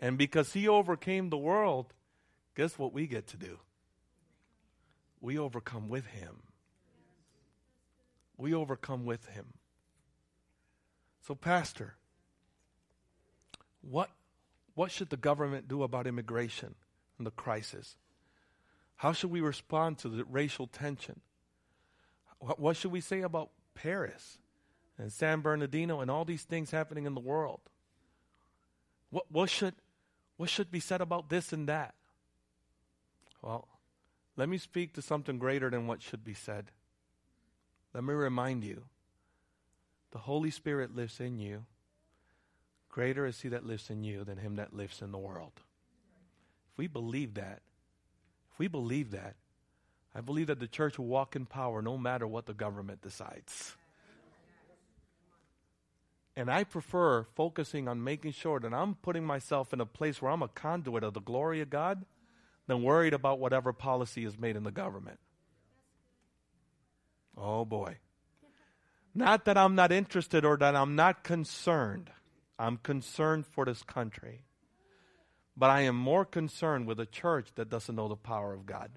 And 0.00 0.16
because 0.16 0.52
he 0.52 0.68
overcame 0.68 1.28
the 1.28 1.36
world, 1.36 1.92
guess 2.54 2.78
what 2.78 2.92
we 2.92 3.08
get 3.08 3.26
to 3.28 3.36
do? 3.36 3.58
We 5.20 5.36
overcome 5.36 5.88
with 5.88 6.06
him. 6.06 6.44
We 8.36 8.54
overcome 8.54 9.04
with 9.04 9.26
him. 9.26 9.54
So, 11.28 11.34
Pastor, 11.34 11.94
what, 13.82 14.08
what 14.74 14.90
should 14.90 15.10
the 15.10 15.18
government 15.18 15.68
do 15.68 15.82
about 15.82 16.06
immigration 16.06 16.74
and 17.18 17.26
the 17.26 17.30
crisis? 17.30 17.96
How 18.96 19.12
should 19.12 19.30
we 19.30 19.42
respond 19.42 19.98
to 19.98 20.08
the 20.08 20.24
racial 20.24 20.66
tension? 20.66 21.20
What, 22.38 22.58
what 22.58 22.78
should 22.78 22.92
we 22.92 23.02
say 23.02 23.20
about 23.20 23.50
Paris 23.74 24.38
and 24.96 25.12
San 25.12 25.42
Bernardino 25.42 26.00
and 26.00 26.10
all 26.10 26.24
these 26.24 26.44
things 26.44 26.70
happening 26.70 27.04
in 27.04 27.12
the 27.12 27.20
world? 27.20 27.60
What, 29.10 29.30
what, 29.30 29.50
should, 29.50 29.74
what 30.38 30.48
should 30.48 30.70
be 30.70 30.80
said 30.80 31.02
about 31.02 31.28
this 31.28 31.52
and 31.52 31.68
that? 31.68 31.94
Well, 33.42 33.68
let 34.38 34.48
me 34.48 34.56
speak 34.56 34.94
to 34.94 35.02
something 35.02 35.36
greater 35.36 35.68
than 35.68 35.86
what 35.86 36.00
should 36.00 36.24
be 36.24 36.32
said. 36.32 36.70
Let 37.92 38.02
me 38.02 38.14
remind 38.14 38.64
you 38.64 38.84
the 40.10 40.18
Holy 40.18 40.50
Spirit 40.50 40.94
lives 40.94 41.20
in 41.20 41.38
you. 41.38 41.64
Greater 42.88 43.26
is 43.26 43.40
he 43.40 43.48
that 43.50 43.66
lives 43.66 43.90
in 43.90 44.02
you 44.02 44.24
than 44.24 44.38
him 44.38 44.56
that 44.56 44.74
lives 44.74 45.02
in 45.02 45.12
the 45.12 45.18
world. 45.18 45.52
If 46.72 46.78
we 46.78 46.86
believe 46.86 47.34
that, 47.34 47.60
if 48.52 48.58
we 48.58 48.68
believe 48.68 49.10
that, 49.12 49.36
I 50.14 50.20
believe 50.20 50.46
that 50.48 50.58
the 50.58 50.66
church 50.66 50.98
will 50.98 51.06
walk 51.06 51.36
in 51.36 51.46
power 51.46 51.82
no 51.82 51.98
matter 51.98 52.26
what 52.26 52.46
the 52.46 52.54
government 52.54 53.02
decides. 53.02 53.76
And 56.34 56.50
I 56.50 56.64
prefer 56.64 57.24
focusing 57.34 57.88
on 57.88 58.02
making 58.02 58.32
sure 58.32 58.60
that 58.60 58.72
I'm 58.72 58.94
putting 58.94 59.24
myself 59.24 59.72
in 59.72 59.80
a 59.80 59.86
place 59.86 60.22
where 60.22 60.30
I'm 60.30 60.42
a 60.42 60.48
conduit 60.48 61.02
of 61.02 61.12
the 61.12 61.20
glory 61.20 61.60
of 61.60 61.68
God 61.68 62.04
than 62.68 62.82
worried 62.82 63.12
about 63.12 63.40
whatever 63.40 63.72
policy 63.72 64.24
is 64.24 64.38
made 64.38 64.54
in 64.54 64.62
the 64.62 64.70
government. 64.70 65.18
Oh 67.36 67.64
boy. 67.64 67.98
Not 69.18 69.46
that 69.46 69.58
I'm 69.58 69.74
not 69.74 69.90
interested 69.90 70.44
or 70.44 70.56
that 70.58 70.76
I'm 70.76 70.94
not 70.94 71.24
concerned. 71.24 72.08
I'm 72.56 72.76
concerned 72.76 73.46
for 73.46 73.64
this 73.64 73.82
country. 73.82 74.42
But 75.56 75.70
I 75.70 75.80
am 75.80 75.96
more 75.96 76.24
concerned 76.24 76.86
with 76.86 77.00
a 77.00 77.06
church 77.06 77.48
that 77.56 77.68
doesn't 77.68 77.96
know 77.96 78.06
the 78.06 78.14
power 78.14 78.54
of 78.54 78.64
God. 78.64 78.90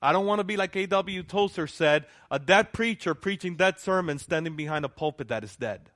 I 0.00 0.12
don't 0.12 0.24
want 0.24 0.38
to 0.38 0.44
be 0.44 0.56
like 0.56 0.74
A.W. 0.76 1.24
Tozer 1.24 1.66
said, 1.66 2.06
a 2.30 2.38
dead 2.38 2.72
preacher 2.72 3.14
preaching 3.14 3.56
dead 3.56 3.78
sermons 3.78 4.22
standing 4.22 4.56
behind 4.56 4.86
a 4.86 4.88
pulpit 4.88 5.28
that 5.28 5.44
is 5.44 5.54
dead. 5.54 5.90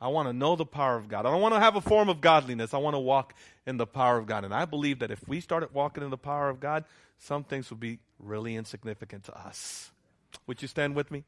I 0.00 0.08
want 0.08 0.28
to 0.28 0.32
know 0.32 0.54
the 0.54 0.66
power 0.66 0.96
of 0.96 1.08
God. 1.08 1.26
I 1.26 1.32
don't 1.32 1.40
want 1.40 1.54
to 1.54 1.60
have 1.60 1.74
a 1.74 1.80
form 1.80 2.08
of 2.08 2.20
godliness. 2.20 2.74
I 2.74 2.78
want 2.78 2.94
to 2.94 3.00
walk 3.00 3.34
in 3.66 3.76
the 3.76 3.86
power 3.86 4.18
of 4.18 4.26
God. 4.26 4.44
And 4.44 4.54
I 4.54 4.66
believe 4.66 5.00
that 5.00 5.10
if 5.10 5.26
we 5.26 5.40
started 5.40 5.70
walking 5.72 6.04
in 6.04 6.10
the 6.10 6.16
power 6.16 6.48
of 6.48 6.60
God, 6.60 6.84
some 7.18 7.42
things 7.42 7.70
would 7.70 7.80
be 7.80 7.98
really 8.20 8.54
insignificant 8.54 9.24
to 9.24 9.36
us. 9.36 9.90
Would 10.46 10.62
you 10.62 10.68
stand 10.68 10.94
with 10.94 11.10
me? 11.10 11.24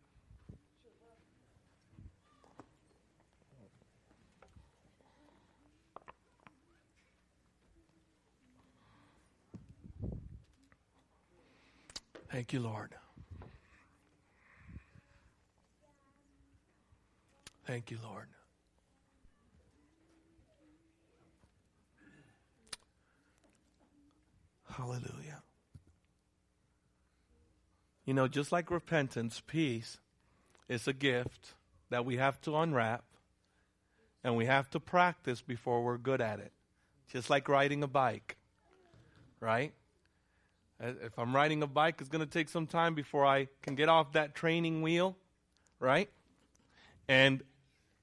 Thank 12.30 12.52
you, 12.52 12.60
Lord. 12.60 12.94
Thank 17.66 17.90
you, 17.90 17.98
Lord. 18.02 18.26
Hallelujah. 24.68 25.29
You 28.10 28.14
know, 28.14 28.26
just 28.26 28.50
like 28.50 28.72
repentance, 28.72 29.40
peace 29.46 29.98
is 30.68 30.88
a 30.88 30.92
gift 30.92 31.54
that 31.90 32.04
we 32.04 32.16
have 32.16 32.40
to 32.40 32.56
unwrap 32.56 33.04
and 34.24 34.34
we 34.34 34.46
have 34.46 34.68
to 34.70 34.80
practice 34.80 35.40
before 35.42 35.84
we're 35.84 35.96
good 35.96 36.20
at 36.20 36.40
it. 36.40 36.50
Just 37.12 37.30
like 37.30 37.48
riding 37.48 37.84
a 37.84 37.86
bike, 37.86 38.36
right? 39.38 39.72
Uh, 40.82 40.94
if 41.04 41.20
I'm 41.20 41.36
riding 41.36 41.62
a 41.62 41.68
bike, 41.68 42.00
it's 42.00 42.08
going 42.08 42.26
to 42.26 42.28
take 42.28 42.48
some 42.48 42.66
time 42.66 42.96
before 42.96 43.24
I 43.24 43.46
can 43.62 43.76
get 43.76 43.88
off 43.88 44.10
that 44.14 44.34
training 44.34 44.82
wheel, 44.82 45.16
right? 45.78 46.10
And 47.06 47.44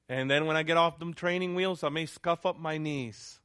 and 0.07 0.31
then 0.31 0.45
when 0.45 0.55
I 0.55 0.63
get 0.63 0.77
off 0.77 0.99
them 0.99 1.15
training 1.15 1.53
wheels, 1.53 1.83
I 1.83 1.89
may 1.89 2.05
scuff 2.05 2.45
up 2.45 2.57
my 2.57 2.77
knees. 2.77 3.41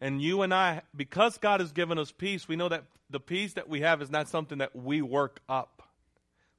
And 0.00 0.22
you 0.22 0.42
and 0.42 0.54
I, 0.54 0.82
because 0.96 1.36
God 1.38 1.60
has 1.60 1.72
given 1.72 1.98
us 1.98 2.10
peace, 2.10 2.48
we 2.48 2.56
know 2.56 2.68
that 2.68 2.84
the 3.10 3.20
peace 3.20 3.54
that 3.54 3.68
we 3.68 3.80
have 3.80 4.00
is 4.00 4.10
not 4.10 4.28
something 4.28 4.58
that 4.58 4.74
we 4.74 5.02
work 5.02 5.40
up, 5.48 5.82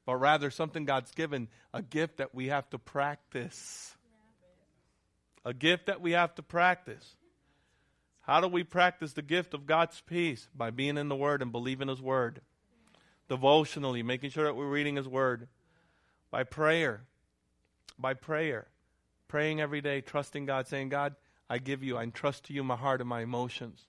but 0.05 0.15
rather 0.17 0.51
something 0.51 0.85
God's 0.85 1.11
given, 1.11 1.47
a 1.73 1.81
gift 1.81 2.17
that 2.17 2.35
we 2.35 2.47
have 2.47 2.69
to 2.69 2.77
practice. 2.77 3.95
A 5.43 5.53
gift 5.55 5.87
that 5.87 6.01
we 6.01 6.11
have 6.11 6.35
to 6.35 6.43
practice. 6.43 7.15
How 8.21 8.41
do 8.41 8.47
we 8.47 8.63
practice 8.63 9.13
the 9.13 9.23
gift 9.23 9.55
of 9.55 9.65
God's 9.65 9.99
peace? 10.01 10.47
By 10.55 10.69
being 10.69 10.97
in 10.97 11.09
the 11.09 11.15
Word 11.15 11.41
and 11.41 11.51
believing 11.51 11.87
His 11.87 12.01
Word. 12.01 12.41
Devotionally, 13.27 14.03
making 14.03 14.29
sure 14.29 14.43
that 14.43 14.55
we're 14.55 14.69
reading 14.69 14.97
His 14.97 15.07
Word. 15.07 15.47
By 16.29 16.43
prayer. 16.43 17.01
By 17.97 18.13
prayer. 18.13 18.67
Praying 19.27 19.59
every 19.59 19.81
day, 19.81 20.01
trusting 20.01 20.45
God, 20.45 20.67
saying, 20.67 20.89
God, 20.89 21.15
I 21.51 21.57
give 21.57 21.83
you, 21.83 21.97
I 21.97 22.03
entrust 22.03 22.45
to 22.45 22.53
you 22.53 22.63
my 22.63 22.77
heart 22.77 23.01
and 23.01 23.09
my 23.09 23.19
emotions. 23.19 23.85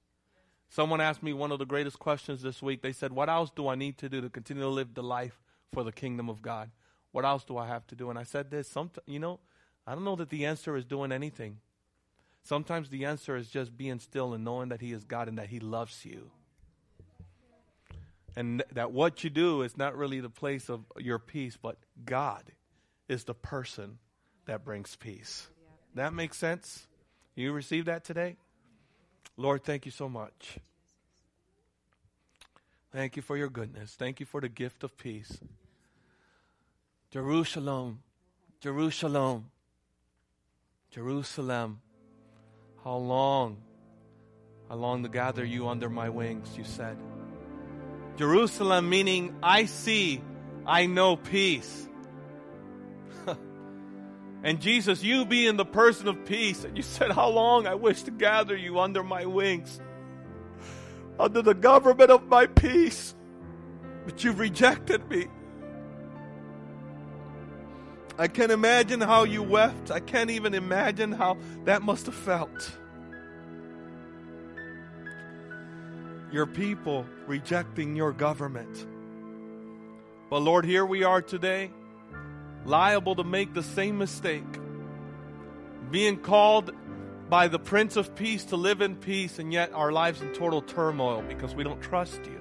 Someone 0.68 1.00
asked 1.00 1.22
me 1.22 1.32
one 1.32 1.52
of 1.52 1.60
the 1.60 1.64
greatest 1.64 1.96
questions 1.96 2.42
this 2.42 2.60
week. 2.60 2.82
They 2.82 2.90
said, 2.90 3.12
What 3.12 3.28
else 3.28 3.52
do 3.54 3.68
I 3.68 3.76
need 3.76 3.98
to 3.98 4.08
do 4.08 4.20
to 4.20 4.28
continue 4.28 4.64
to 4.64 4.68
live 4.68 4.94
the 4.94 5.02
life 5.04 5.40
for 5.72 5.84
the 5.84 5.92
kingdom 5.92 6.28
of 6.28 6.42
God? 6.42 6.72
What 7.12 7.24
else 7.24 7.44
do 7.44 7.56
I 7.56 7.68
have 7.68 7.86
to 7.86 7.94
do? 7.94 8.10
And 8.10 8.18
I 8.18 8.24
said 8.24 8.50
this, 8.50 8.66
some, 8.66 8.90
you 9.06 9.20
know, 9.20 9.38
I 9.86 9.94
don't 9.94 10.02
know 10.02 10.16
that 10.16 10.30
the 10.30 10.44
answer 10.44 10.74
is 10.74 10.84
doing 10.84 11.12
anything. 11.12 11.58
Sometimes 12.42 12.88
the 12.88 13.04
answer 13.04 13.36
is 13.36 13.48
just 13.48 13.76
being 13.76 14.00
still 14.00 14.34
and 14.34 14.44
knowing 14.44 14.70
that 14.70 14.80
He 14.80 14.90
is 14.90 15.04
God 15.04 15.28
and 15.28 15.38
that 15.38 15.48
He 15.48 15.60
loves 15.60 16.04
you. 16.04 16.32
And 18.34 18.64
that 18.72 18.90
what 18.90 19.22
you 19.22 19.30
do 19.30 19.62
is 19.62 19.76
not 19.76 19.96
really 19.96 20.18
the 20.18 20.30
place 20.30 20.68
of 20.68 20.84
your 20.98 21.20
peace, 21.20 21.56
but 21.62 21.76
God 22.04 22.42
is 23.08 23.22
the 23.22 23.34
person 23.34 23.98
that 24.46 24.64
brings 24.64 24.96
peace. 24.96 25.46
That 25.94 26.12
makes 26.12 26.38
sense? 26.38 26.88
You 27.34 27.52
received 27.52 27.86
that 27.86 28.04
today? 28.04 28.36
Lord, 29.36 29.64
thank 29.64 29.86
you 29.86 29.92
so 29.92 30.08
much. 30.08 30.58
Thank 32.92 33.16
you 33.16 33.22
for 33.22 33.36
your 33.36 33.48
goodness. 33.48 33.94
Thank 33.94 34.20
you 34.20 34.26
for 34.26 34.40
the 34.40 34.50
gift 34.50 34.84
of 34.84 34.96
peace. 34.98 35.38
Jerusalem, 37.10 38.02
Jerusalem, 38.60 39.50
Jerusalem. 40.90 41.80
How 42.84 42.96
long? 42.96 43.58
I 44.70 44.74
long 44.74 45.02
to 45.02 45.08
gather 45.08 45.44
you 45.44 45.68
under 45.68 45.88
my 45.88 46.08
wings, 46.08 46.56
you 46.56 46.64
said. 46.64 46.96
Jerusalem, 48.16 48.88
meaning 48.88 49.34
I 49.42 49.64
see, 49.64 50.22
I 50.66 50.86
know 50.86 51.16
peace. 51.16 51.88
And 54.44 54.60
Jesus, 54.60 55.02
you 55.02 55.24
being 55.24 55.56
the 55.56 55.64
person 55.64 56.08
of 56.08 56.24
peace, 56.24 56.64
and 56.64 56.76
you 56.76 56.82
said, 56.82 57.12
How 57.12 57.28
long 57.28 57.66
I 57.66 57.74
wish 57.74 58.02
to 58.02 58.10
gather 58.10 58.56
you 58.56 58.80
under 58.80 59.02
my 59.02 59.24
wings, 59.24 59.80
under 61.18 61.42
the 61.42 61.54
government 61.54 62.10
of 62.10 62.26
my 62.26 62.46
peace, 62.46 63.14
but 64.04 64.24
you've 64.24 64.40
rejected 64.40 65.08
me. 65.08 65.28
I 68.18 68.28
can't 68.28 68.52
imagine 68.52 69.00
how 69.00 69.24
you 69.24 69.42
wept. 69.42 69.90
I 69.90 70.00
can't 70.00 70.30
even 70.30 70.54
imagine 70.54 71.12
how 71.12 71.38
that 71.64 71.82
must 71.82 72.06
have 72.06 72.14
felt. 72.14 72.72
Your 76.32 76.46
people 76.46 77.06
rejecting 77.26 77.94
your 77.94 78.12
government. 78.12 78.86
But 80.30 80.40
Lord, 80.40 80.64
here 80.64 80.84
we 80.84 81.04
are 81.04 81.22
today 81.22 81.70
liable 82.64 83.16
to 83.16 83.24
make 83.24 83.54
the 83.54 83.62
same 83.62 83.98
mistake. 83.98 84.44
Being 85.90 86.18
called 86.18 86.72
by 87.28 87.48
the 87.48 87.58
Prince 87.58 87.96
of 87.96 88.14
Peace 88.14 88.44
to 88.46 88.56
live 88.56 88.80
in 88.80 88.96
peace, 88.96 89.38
and 89.38 89.52
yet 89.52 89.72
our 89.72 89.90
lives 89.90 90.20
in 90.20 90.32
total 90.32 90.62
turmoil 90.62 91.22
because 91.22 91.54
we 91.54 91.64
don't 91.64 91.80
trust 91.80 92.20
you. 92.26 92.40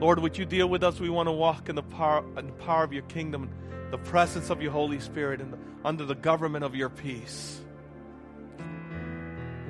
Lord, 0.00 0.20
would 0.20 0.38
you 0.38 0.44
deal 0.44 0.68
with 0.68 0.84
us? 0.84 1.00
We 1.00 1.10
want 1.10 1.28
to 1.28 1.32
walk 1.32 1.68
in 1.68 1.74
the 1.74 1.82
power, 1.82 2.24
in 2.38 2.46
the 2.46 2.52
power 2.52 2.84
of 2.84 2.92
your 2.92 3.02
kingdom, 3.04 3.50
the 3.90 3.98
presence 3.98 4.50
of 4.50 4.62
your 4.62 4.70
Holy 4.70 5.00
Spirit, 5.00 5.40
and 5.40 5.52
the, 5.52 5.58
under 5.84 6.04
the 6.04 6.14
government 6.14 6.64
of 6.64 6.74
your 6.74 6.88
peace. 6.88 7.60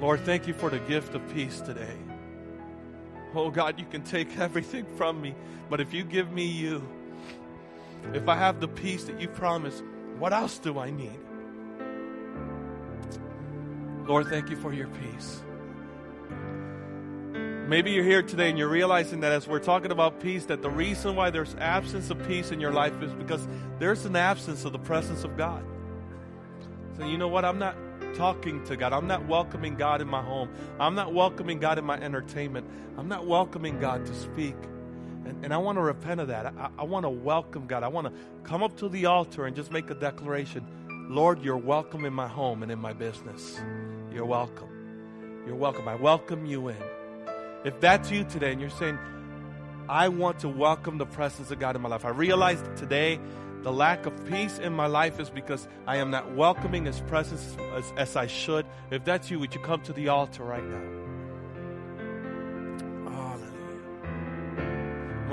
Lord, 0.00 0.20
thank 0.20 0.46
you 0.46 0.54
for 0.54 0.70
the 0.70 0.78
gift 0.80 1.14
of 1.14 1.34
peace 1.34 1.60
today. 1.60 1.96
Oh 3.34 3.50
God, 3.50 3.78
you 3.78 3.86
can 3.86 4.02
take 4.02 4.38
everything 4.38 4.86
from 4.96 5.20
me, 5.20 5.34
but 5.68 5.80
if 5.80 5.92
you 5.92 6.04
give 6.04 6.30
me 6.30 6.46
you, 6.46 6.86
if 8.14 8.28
I 8.28 8.36
have 8.36 8.60
the 8.60 8.68
peace 8.68 9.04
that 9.04 9.20
you 9.20 9.28
promised, 9.28 9.82
what 10.18 10.32
else 10.32 10.58
do 10.58 10.78
I 10.78 10.90
need? 10.90 11.18
Lord, 14.06 14.26
thank 14.28 14.48
you 14.48 14.56
for 14.56 14.72
your 14.72 14.88
peace. 14.88 15.42
Maybe 17.68 17.90
you're 17.90 18.04
here 18.04 18.22
today 18.22 18.48
and 18.48 18.58
you're 18.58 18.68
realizing 18.68 19.20
that 19.20 19.32
as 19.32 19.46
we're 19.46 19.58
talking 19.58 19.90
about 19.90 20.20
peace, 20.20 20.46
that 20.46 20.62
the 20.62 20.70
reason 20.70 21.14
why 21.14 21.28
there's 21.28 21.54
absence 21.56 22.08
of 22.08 22.26
peace 22.26 22.50
in 22.50 22.60
your 22.60 22.72
life 22.72 23.02
is 23.02 23.12
because 23.12 23.46
there's 23.78 24.06
an 24.06 24.16
absence 24.16 24.64
of 24.64 24.72
the 24.72 24.78
presence 24.78 25.22
of 25.22 25.36
God. 25.36 25.62
So, 26.96 27.04
you 27.04 27.18
know 27.18 27.28
what? 27.28 27.44
I'm 27.44 27.58
not 27.58 27.76
talking 28.14 28.64
to 28.64 28.76
God. 28.76 28.94
I'm 28.94 29.06
not 29.06 29.26
welcoming 29.28 29.74
God 29.74 30.00
in 30.00 30.08
my 30.08 30.22
home. 30.22 30.48
I'm 30.80 30.94
not 30.94 31.12
welcoming 31.12 31.58
God 31.58 31.78
in 31.78 31.84
my 31.84 32.00
entertainment. 32.00 32.66
I'm 32.96 33.08
not 33.08 33.26
welcoming 33.26 33.78
God 33.78 34.06
to 34.06 34.14
speak. 34.14 34.56
And, 35.28 35.44
and 35.44 35.54
I 35.54 35.58
want 35.58 35.76
to 35.76 35.82
repent 35.82 36.20
of 36.20 36.28
that. 36.28 36.46
I, 36.46 36.70
I 36.78 36.84
want 36.84 37.04
to 37.04 37.10
welcome 37.10 37.66
God. 37.66 37.82
I 37.82 37.88
want 37.88 38.06
to 38.06 38.12
come 38.44 38.62
up 38.62 38.76
to 38.78 38.88
the 38.88 39.06
altar 39.06 39.44
and 39.44 39.54
just 39.54 39.70
make 39.70 39.90
a 39.90 39.94
declaration 39.94 40.66
Lord, 41.10 41.42
you're 41.42 41.56
welcome 41.56 42.04
in 42.04 42.12
my 42.12 42.28
home 42.28 42.62
and 42.62 42.70
in 42.70 42.78
my 42.78 42.92
business. 42.92 43.58
You're 44.12 44.26
welcome. 44.26 44.68
You're 45.46 45.56
welcome. 45.56 45.88
I 45.88 45.94
welcome 45.94 46.44
you 46.44 46.68
in. 46.68 46.76
If 47.64 47.80
that's 47.80 48.10
you 48.10 48.24
today 48.24 48.52
and 48.52 48.60
you're 48.60 48.68
saying, 48.68 48.98
I 49.88 50.08
want 50.08 50.40
to 50.40 50.50
welcome 50.50 50.98
the 50.98 51.06
presence 51.06 51.50
of 51.50 51.58
God 51.58 51.76
in 51.76 51.80
my 51.80 51.88
life, 51.88 52.04
I 52.04 52.10
realize 52.10 52.62
today 52.76 53.18
the 53.62 53.72
lack 53.72 54.04
of 54.04 54.26
peace 54.26 54.58
in 54.58 54.74
my 54.74 54.86
life 54.86 55.18
is 55.18 55.30
because 55.30 55.66
I 55.86 55.96
am 55.96 56.10
not 56.10 56.34
welcoming 56.34 56.84
His 56.84 57.00
presence 57.00 57.56
as, 57.74 57.90
as 57.96 58.14
I 58.14 58.26
should. 58.26 58.66
If 58.90 59.04
that's 59.04 59.30
you, 59.30 59.40
would 59.40 59.54
you 59.54 59.62
come 59.62 59.80
to 59.82 59.94
the 59.94 60.08
altar 60.08 60.44
right 60.44 60.64
now? 60.64 61.17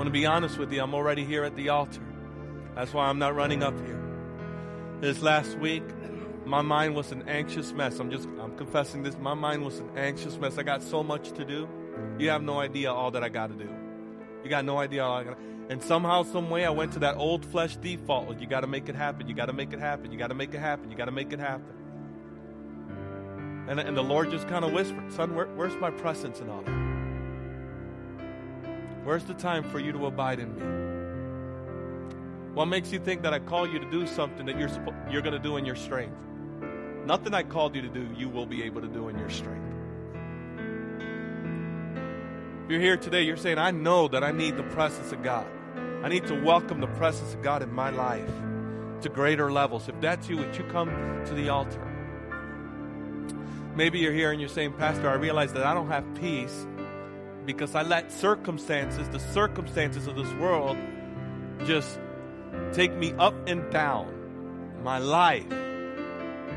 To 0.06 0.10
be 0.10 0.26
honest 0.26 0.58
with 0.58 0.72
you, 0.72 0.82
I'm 0.82 0.94
already 0.94 1.24
here 1.24 1.44
at 1.44 1.56
the 1.56 1.68
altar. 1.68 2.02
That's 2.74 2.92
why 2.92 3.06
I'm 3.06 3.18
not 3.18 3.34
running 3.34 3.62
up 3.62 3.78
here. 3.86 4.02
This 5.00 5.20
last 5.22 5.58
week, 5.58 5.82
my 6.44 6.62
mind 6.62 6.94
was 6.94 7.12
an 7.12 7.28
anxious 7.28 7.72
mess. 7.72 7.98
I'm 7.98 8.10
just, 8.10 8.28
I'm 8.40 8.56
confessing 8.56 9.02
this. 9.02 9.16
My 9.18 9.34
mind 9.34 9.64
was 9.64 9.78
an 9.78 9.90
anxious 9.96 10.38
mess. 10.38 10.58
I 10.58 10.62
got 10.62 10.82
so 10.82 11.02
much 11.02 11.32
to 11.32 11.44
do. 11.44 11.68
You 12.18 12.30
have 12.30 12.42
no 12.42 12.60
idea 12.60 12.92
all 12.92 13.10
that 13.10 13.24
I 13.24 13.28
got 13.28 13.48
to 13.48 13.54
do. 13.54 13.68
You 14.44 14.50
got 14.50 14.64
no 14.64 14.78
idea 14.78 15.04
all 15.04 15.16
I 15.16 15.24
got. 15.24 15.38
And 15.68 15.82
somehow, 15.82 16.22
some 16.22 16.48
way, 16.50 16.64
I 16.64 16.70
went 16.70 16.92
to 16.92 17.00
that 17.00 17.16
old 17.16 17.44
flesh 17.44 17.76
default. 17.76 18.40
You 18.40 18.46
got 18.46 18.60
to 18.60 18.68
make 18.68 18.88
it 18.88 18.94
happen. 18.94 19.26
You 19.26 19.34
got 19.34 19.46
to 19.46 19.52
make 19.52 19.72
it 19.72 19.80
happen. 19.80 20.12
You 20.12 20.18
got 20.18 20.28
to 20.28 20.34
make 20.34 20.54
it 20.54 20.60
happen. 20.60 20.90
You 20.90 20.96
got 20.96 21.06
to 21.06 21.10
make 21.10 21.32
it 21.32 21.40
happen. 21.40 21.74
And, 23.68 23.80
and 23.80 23.96
the 23.96 24.04
Lord 24.04 24.30
just 24.30 24.46
kind 24.46 24.64
of 24.64 24.72
whispered, 24.72 25.12
Son, 25.12 25.34
where, 25.34 25.46
where's 25.46 25.74
my 25.76 25.90
presence 25.90 26.38
and 26.40 26.50
all 26.50 26.62
that? 26.62 26.95
Where's 29.06 29.22
the 29.22 29.34
time 29.34 29.62
for 29.62 29.78
you 29.78 29.92
to 29.92 30.06
abide 30.06 30.40
in 30.40 30.52
me? 30.56 30.62
What 32.54 32.64
makes 32.64 32.90
you 32.90 32.98
think 32.98 33.22
that 33.22 33.32
I 33.32 33.38
call 33.38 33.64
you 33.64 33.78
to 33.78 33.88
do 33.88 34.04
something 34.04 34.46
that 34.46 34.58
you're 34.58 34.68
suppo- 34.68 35.12
you're 35.12 35.22
going 35.22 35.32
to 35.32 35.38
do 35.38 35.58
in 35.58 35.64
your 35.64 35.76
strength? 35.76 36.16
Nothing 37.04 37.32
I 37.32 37.44
called 37.44 37.76
you 37.76 37.82
to 37.82 37.88
do, 37.88 38.08
you 38.16 38.28
will 38.28 38.46
be 38.46 38.64
able 38.64 38.80
to 38.80 38.88
do 38.88 39.08
in 39.08 39.16
your 39.16 39.30
strength. 39.30 39.62
If 42.64 42.70
you're 42.72 42.80
here 42.80 42.96
today, 42.96 43.22
you're 43.22 43.36
saying, 43.36 43.58
I 43.58 43.70
know 43.70 44.08
that 44.08 44.24
I 44.24 44.32
need 44.32 44.56
the 44.56 44.64
presence 44.64 45.12
of 45.12 45.22
God. 45.22 45.46
I 46.02 46.08
need 46.08 46.26
to 46.26 46.34
welcome 46.42 46.80
the 46.80 46.88
presence 46.88 47.32
of 47.32 47.42
God 47.42 47.62
in 47.62 47.72
my 47.72 47.90
life 47.90 48.32
to 49.02 49.08
greater 49.08 49.52
levels. 49.52 49.88
If 49.88 50.00
that's 50.00 50.28
you, 50.28 50.38
would 50.38 50.56
you 50.56 50.64
come 50.64 50.88
to 51.26 51.32
the 51.32 51.48
altar? 51.48 51.80
Maybe 53.76 54.00
you're 54.00 54.12
here 54.12 54.32
and 54.32 54.40
you're 54.40 54.48
saying, 54.48 54.72
Pastor, 54.72 55.08
I 55.08 55.14
realize 55.14 55.52
that 55.52 55.64
I 55.64 55.74
don't 55.74 55.92
have 55.92 56.04
peace 56.16 56.66
because 57.46 57.74
I 57.74 57.82
let 57.82 58.12
circumstances, 58.12 59.08
the 59.08 59.20
circumstances 59.20 60.06
of 60.06 60.16
this 60.16 60.32
world, 60.34 60.76
just 61.64 61.98
take 62.72 62.92
me 62.92 63.14
up 63.18 63.34
and 63.48 63.70
down. 63.70 64.12
My 64.82 64.98
life 64.98 65.50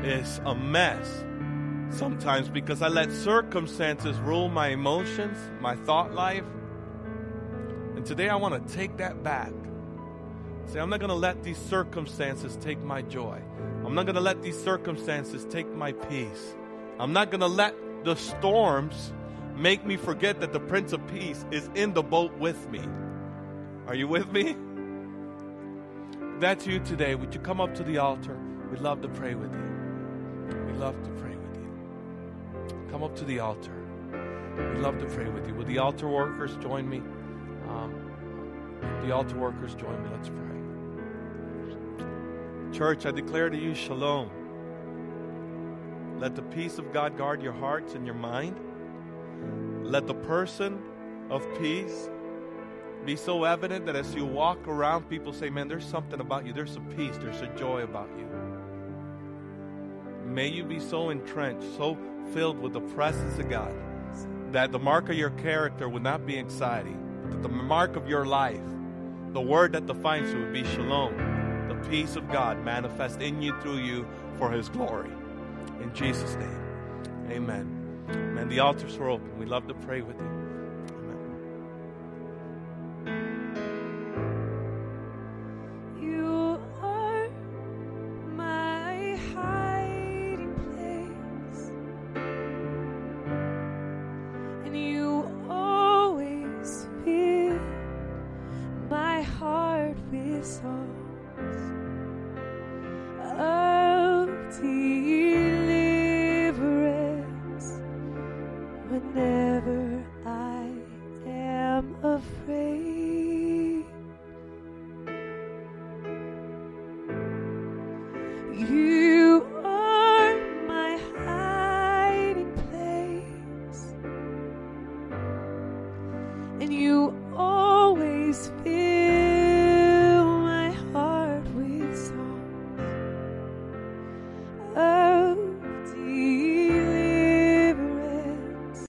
is 0.02 0.40
a 0.44 0.54
mess 0.54 1.24
sometimes 1.90 2.48
because 2.48 2.82
I 2.82 2.88
let 2.88 3.10
circumstances 3.10 4.18
rule 4.18 4.48
my 4.48 4.68
emotions, 4.68 5.38
my 5.60 5.76
thought 5.76 6.12
life. 6.12 6.44
And 7.96 8.04
today 8.04 8.28
I 8.28 8.36
want 8.36 8.66
to 8.66 8.74
take 8.74 8.96
that 8.98 9.22
back. 9.22 9.52
Say, 10.66 10.78
I'm 10.78 10.90
not 10.90 11.00
going 11.00 11.10
to 11.10 11.16
let 11.16 11.42
these 11.42 11.58
circumstances 11.58 12.56
take 12.60 12.80
my 12.80 13.02
joy. 13.02 13.40
I'm 13.84 13.94
not 13.94 14.06
going 14.06 14.14
to 14.14 14.20
let 14.20 14.42
these 14.42 14.62
circumstances 14.62 15.44
take 15.50 15.68
my 15.74 15.92
peace. 15.92 16.54
I'm 16.98 17.12
not 17.12 17.30
going 17.30 17.40
to 17.40 17.48
let 17.48 17.74
the 18.04 18.14
storms 18.14 19.12
make 19.60 19.84
me 19.84 19.96
forget 19.96 20.40
that 20.40 20.52
the 20.54 20.60
Prince 20.60 20.92
of 20.94 21.06
Peace 21.06 21.44
is 21.50 21.68
in 21.74 21.92
the 21.92 22.02
boat 22.02 22.36
with 22.38 22.70
me. 22.70 22.80
Are 23.86 23.94
you 23.94 24.08
with 24.08 24.32
me? 24.32 24.56
That's 26.38 26.66
you 26.66 26.80
today. 26.80 27.14
Would 27.14 27.34
you 27.34 27.40
come 27.40 27.60
up 27.60 27.74
to 27.74 27.82
the 27.82 27.98
altar? 27.98 28.38
We'd 28.70 28.80
love 28.80 29.02
to 29.02 29.08
pray 29.08 29.34
with 29.34 29.52
you. 29.52 30.64
We'd 30.66 30.76
love 30.76 31.02
to 31.02 31.10
pray 31.10 31.36
with 31.36 31.56
you. 31.58 32.88
Come 32.90 33.02
up 33.02 33.14
to 33.16 33.24
the 33.26 33.40
altar. 33.40 33.74
We'd 34.56 34.80
love 34.80 34.98
to 34.98 35.06
pray 35.06 35.28
with 35.28 35.46
you. 35.46 35.54
Will 35.54 35.66
the 35.66 35.76
altar 35.78 36.08
workers 36.08 36.56
join 36.56 36.88
me? 36.88 37.02
Um, 37.68 37.92
the 39.04 39.12
altar 39.12 39.36
workers 39.36 39.74
join 39.74 40.02
me. 40.02 40.08
Let's 40.10 40.30
pray. 40.30 40.46
Church, 42.78 43.04
I 43.04 43.10
declare 43.10 43.50
to 43.50 43.58
you 43.58 43.74
shalom. 43.74 44.30
Let 46.18 46.34
the 46.34 46.42
peace 46.42 46.78
of 46.78 46.94
God 46.94 47.18
guard 47.18 47.42
your 47.42 47.52
hearts 47.52 47.94
and 47.94 48.06
your 48.06 48.14
mind. 48.14 48.58
Let 49.82 50.06
the 50.06 50.14
person 50.14 50.80
of 51.30 51.46
peace 51.58 52.08
be 53.04 53.16
so 53.16 53.44
evident 53.44 53.86
that 53.86 53.96
as 53.96 54.14
you 54.14 54.26
walk 54.26 54.68
around, 54.68 55.08
people 55.08 55.32
say, 55.32 55.48
Man, 55.50 55.68
there's 55.68 55.86
something 55.86 56.20
about 56.20 56.46
you. 56.46 56.52
There's 56.52 56.76
a 56.76 56.80
peace, 56.80 57.16
there's 57.18 57.40
a 57.40 57.48
joy 57.56 57.82
about 57.82 58.10
you. 58.18 58.28
May 60.26 60.48
you 60.48 60.64
be 60.64 60.78
so 60.78 61.10
entrenched, 61.10 61.66
so 61.76 61.96
filled 62.32 62.60
with 62.60 62.72
the 62.72 62.80
presence 62.80 63.38
of 63.38 63.48
God, 63.48 63.74
that 64.52 64.70
the 64.70 64.78
mark 64.78 65.08
of 65.08 65.16
your 65.16 65.30
character 65.30 65.88
would 65.88 66.02
not 66.02 66.26
be 66.26 66.38
anxiety, 66.38 66.96
but 67.22 67.30
that 67.30 67.42
the 67.42 67.48
mark 67.48 67.96
of 67.96 68.08
your 68.08 68.26
life, 68.26 68.60
the 69.32 69.40
word 69.40 69.72
that 69.72 69.86
defines 69.86 70.32
you, 70.32 70.40
would 70.40 70.52
be 70.52 70.64
shalom, 70.64 71.16
the 71.68 71.74
peace 71.88 72.16
of 72.16 72.30
God 72.30 72.64
manifest 72.64 73.20
in 73.20 73.40
you, 73.42 73.58
through 73.60 73.78
you, 73.78 74.06
for 74.38 74.50
His 74.50 74.68
glory. 74.68 75.10
In 75.80 75.92
Jesus' 75.94 76.36
name, 76.36 76.62
amen. 77.30 77.79
Amen. 78.14 78.48
The 78.48 78.60
altars 78.60 78.96
were 78.96 79.08
open. 79.08 79.38
We 79.38 79.46
love 79.46 79.66
to 79.68 79.74
pray 79.74 80.02
with. 80.02 80.16
You 80.18 80.39